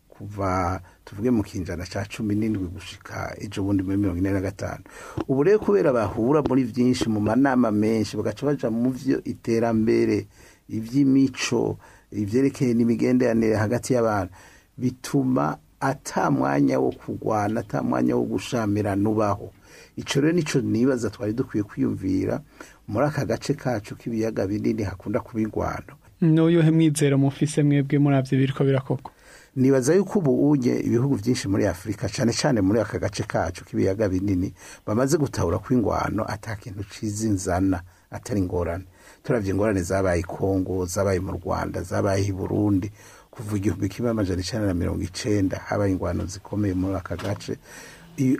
kuva 0.09 0.81
tuvuge 1.05 1.31
mu 1.31 1.43
kinjana 1.43 1.83
ca 1.85 2.05
cumi 2.07 2.35
n'indwi 2.35 2.67
gushika 2.71 3.35
ejo 3.41 3.63
bundi 3.63 3.83
muri 3.83 3.97
mirongo 3.97 4.19
ine 4.21 4.31
na 4.31 4.39
gatanu. 4.41 4.83
Ubu 5.27 5.43
rero 5.43 5.59
kubera 5.59 5.91
bahura 5.93 6.39
muri 6.45 6.63
vyinshi 6.63 7.09
mu 7.09 7.19
manama 7.19 7.71
menshi 7.71 8.15
bagaca 8.17 8.45
baja 8.45 8.69
mu 8.69 8.91
vyo 8.93 9.17
iterambere 9.25 10.27
ivy'imico 10.69 11.77
ivyerekeye 12.11 12.73
n'imigenderanire 12.73 13.55
hagati 13.55 13.93
y'abantu 13.93 14.33
bituma 14.77 15.57
ata 15.79 16.31
mwanya 16.31 16.79
wo 16.79 16.91
kurwana 16.91 17.59
ata 17.59 17.83
mwanya 17.83 18.15
wo 18.15 18.23
gushamirana 18.23 19.09
ubaho 19.09 19.51
ico 19.95 20.21
rero 20.21 20.33
nico 20.33 20.59
nibaza 20.61 21.09
twari 21.09 21.33
dukwiye 21.33 21.63
kwiyumvira 21.63 22.41
muri 22.87 23.05
aka 23.07 23.25
gace 23.25 23.53
kacu 23.53 23.95
k'ibiyaga 23.95 24.47
binini 24.47 24.83
hakunda 24.83 25.19
kuba 25.19 25.41
ingwano. 25.41 25.93
N'uyuhe 26.21 26.71
mwizero 26.71 27.17
mufise 27.17 27.63
mwebwe 27.63 27.99
muravyo 27.99 28.37
biriko 28.37 28.63
birakorwa 28.63 29.11
nibaza 29.55 29.95
yuko 29.95 30.19
ubu 30.19 30.49
unye 30.51 30.79
ibihugu 30.79 31.15
byinshi 31.17 31.47
muri 31.47 31.65
afurika 31.67 32.09
cyane 32.09 32.33
cyane 32.33 32.61
muri 32.61 32.79
aka 32.79 32.99
gace 32.99 33.23
kacu 33.23 33.65
k'ibiyaga 33.65 34.09
binini 34.09 34.53
bamaze 34.85 35.17
gutahura 35.17 35.57
ko 35.59 35.73
ingwano 35.73 36.23
ata 36.27 36.55
kintu 36.55 36.83
ciza 36.83 37.27
inzana 37.27 37.81
atari 38.11 38.39
ingorane 38.39 38.85
turavye 39.23 39.51
ingorane 39.51 39.81
zabaye 39.81 40.19
i 40.19 40.23
kongo 40.23 40.85
zabaye 40.85 41.19
mu 41.19 41.31
rwanda 41.31 41.81
zabaye 41.81 42.25
i 42.25 42.31
burundi. 42.31 42.91
Kuva 43.31 43.57
igihumbi 43.57 43.89
kimwe 43.89 44.11
amajana 44.11 44.41
icenda 44.41 44.67
na 44.67 44.73
mirongo 44.73 45.01
icenda 45.03 45.57
habaye 45.57 45.91
ingwano 45.91 46.25
zikomeye 46.25 46.73
muri 46.73 46.95
aka 46.95 47.15
gace. 47.15 47.57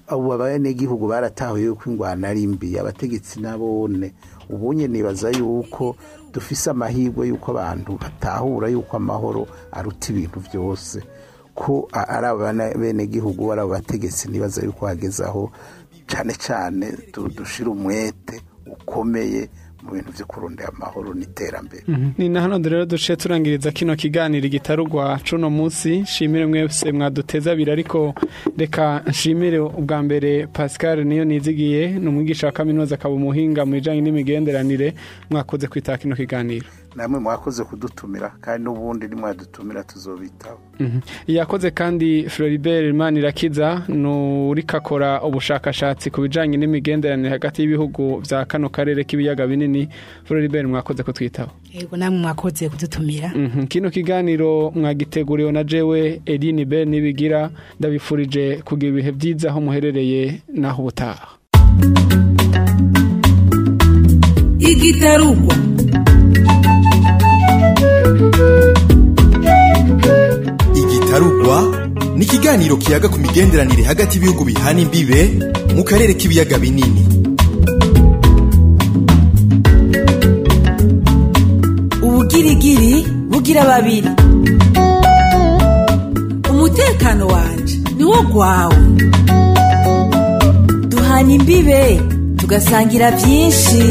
Abo 0.07 0.33
abanyagihugu 0.33 1.07
baratahuye 1.07 1.65
yuko 1.65 1.89
ingwano 1.89 2.27
ari 2.27 2.47
mbi. 2.47 2.77
Abategetsi 2.79 3.39
nabone 3.39 4.13
ubunye 4.49 4.87
nibaza 4.87 5.29
yuko 5.31 5.95
dufise 6.33 6.69
amahirwe 6.69 7.27
yuko 7.27 7.51
abantu 7.51 7.97
batahura 7.97 8.67
yuko 8.69 8.97
amahoro 8.97 9.47
aruta 9.71 10.11
ibintu 10.11 10.39
byose. 10.39 11.01
Ko 11.55 11.87
ari 11.93 12.27
abana 12.27 12.73
bene 12.75 13.07
gihugu 13.07 13.51
ari 13.51 13.61
abo 13.61 13.69
bategetsi 13.71 14.27
nibaza 14.29 14.61
yuko 14.65 14.85
hageze 14.85 15.23
cyane 16.07 16.33
cyane 16.35 16.85
du- 17.13 17.29
dushira 17.29 17.69
umwete 17.71 18.41
ukomeye 18.67 19.49
mu 19.83 19.91
bintu 19.91 20.11
byo 20.15 20.25
kurondera 20.25 20.69
amahoro 20.75 21.13
n'iterambere. 21.13 21.83
Ni 22.17 22.29
na 22.29 22.41
hano 22.41 22.57
rero 22.57 22.85
duce 22.85 23.15
turangiriza 23.15 23.71
kino 23.71 23.95
kiganiro 23.95 24.47
gitarugwa 24.47 25.19
cuno 25.29 25.49
munsi. 25.49 26.01
Nshimire 26.01 26.45
mwese 26.45 26.91
mwaduteza 26.91 27.51
abiri 27.51 27.71
ariko 27.71 28.13
reka 28.57 29.03
nshimire 29.07 29.59
ubwa 29.59 30.03
mbere 30.03 30.47
pascal 30.47 31.03
niyo 31.05 31.25
nizigiye 31.25 31.87
ni 31.99 32.07
umwigisha 32.07 32.47
wa 32.47 32.53
kaminuza 32.53 32.95
akaba 32.95 33.15
umuhinga 33.15 33.65
mu 33.65 33.71
bijanye 33.73 34.01
n'imigenderanire. 34.01 34.93
Mwakoze 35.29 35.67
kwitaba 35.67 35.97
kino 35.97 36.15
kiganiro. 36.15 36.65
Namwe 36.95 37.19
mwakoze 37.19 37.63
kudutumira 37.63 38.29
kandi 38.41 38.63
n'ubundi 38.63 39.07
nimwadutumira 39.07 39.83
tuzobitaho. 39.83 40.59
Mhm. 40.79 40.99
yakoze 41.27 41.71
kandi 41.71 42.29
floribert 42.29 42.95
manirakiza 42.95 43.81
ni 43.87 44.07
uriko 44.49 44.77
akora 44.77 45.21
ubushakashatsi 45.21 46.09
ku 46.11 46.21
bijanye 46.21 46.57
n'imigenderanire 46.57 47.29
hagati 47.29 47.61
y'ibihugu 47.61 48.19
vya 48.19 48.45
kano 48.45 48.69
karere 48.69 49.03
k'ibiyaga 49.03 49.47
binini. 49.47 49.87
Floribert 50.23 50.67
mwakoze 50.67 51.03
kutwitaba 51.03 51.51
yego 51.73 51.97
namwe 51.97 52.19
mwakoze 52.19 52.69
kudutumira. 52.69 53.31
Mhm. 53.35 53.65
kino 53.67 53.89
kiganiro 53.89 54.71
mwagiteguriwe 54.75 55.51
na 55.51 55.63
jewe 55.63 56.21
Eline 56.25 56.65
Ben 56.65 56.89
nibigira. 56.89 57.49
Ndabifurije 57.79 58.61
kugira 58.65 58.89
ibihe 58.91 59.11
byiza 59.11 59.49
aho 59.49 59.61
muherereye 59.61 60.41
naho 60.53 60.81
ubutaha. 60.81 61.27
Igitarugwa 64.59 65.55
igitarugwa 71.21 71.57
ni 72.17 72.23
ikiganiro 72.25 72.75
kiyaga 72.81 73.07
ku 73.13 73.17
migenderanire 73.23 73.83
hagati 73.89 74.13
y'ibihugu 74.17 74.41
bihana 74.49 74.79
imbibe 74.85 75.19
mu 75.75 75.83
karere 75.89 76.13
k'ibiyaga 76.19 76.55
binini. 76.63 77.01
Ubugirigiri 82.01 82.93
bugira 83.31 83.61
babiri. 83.65 84.09
Umutekano 86.51 87.23
wanje 87.33 87.75
niwo 87.97 88.19
gwawe. 88.31 88.77
Duhana 90.89 91.31
imbibe 91.37 91.81
tugasangira 92.39 93.07
byinshi. 93.17 93.83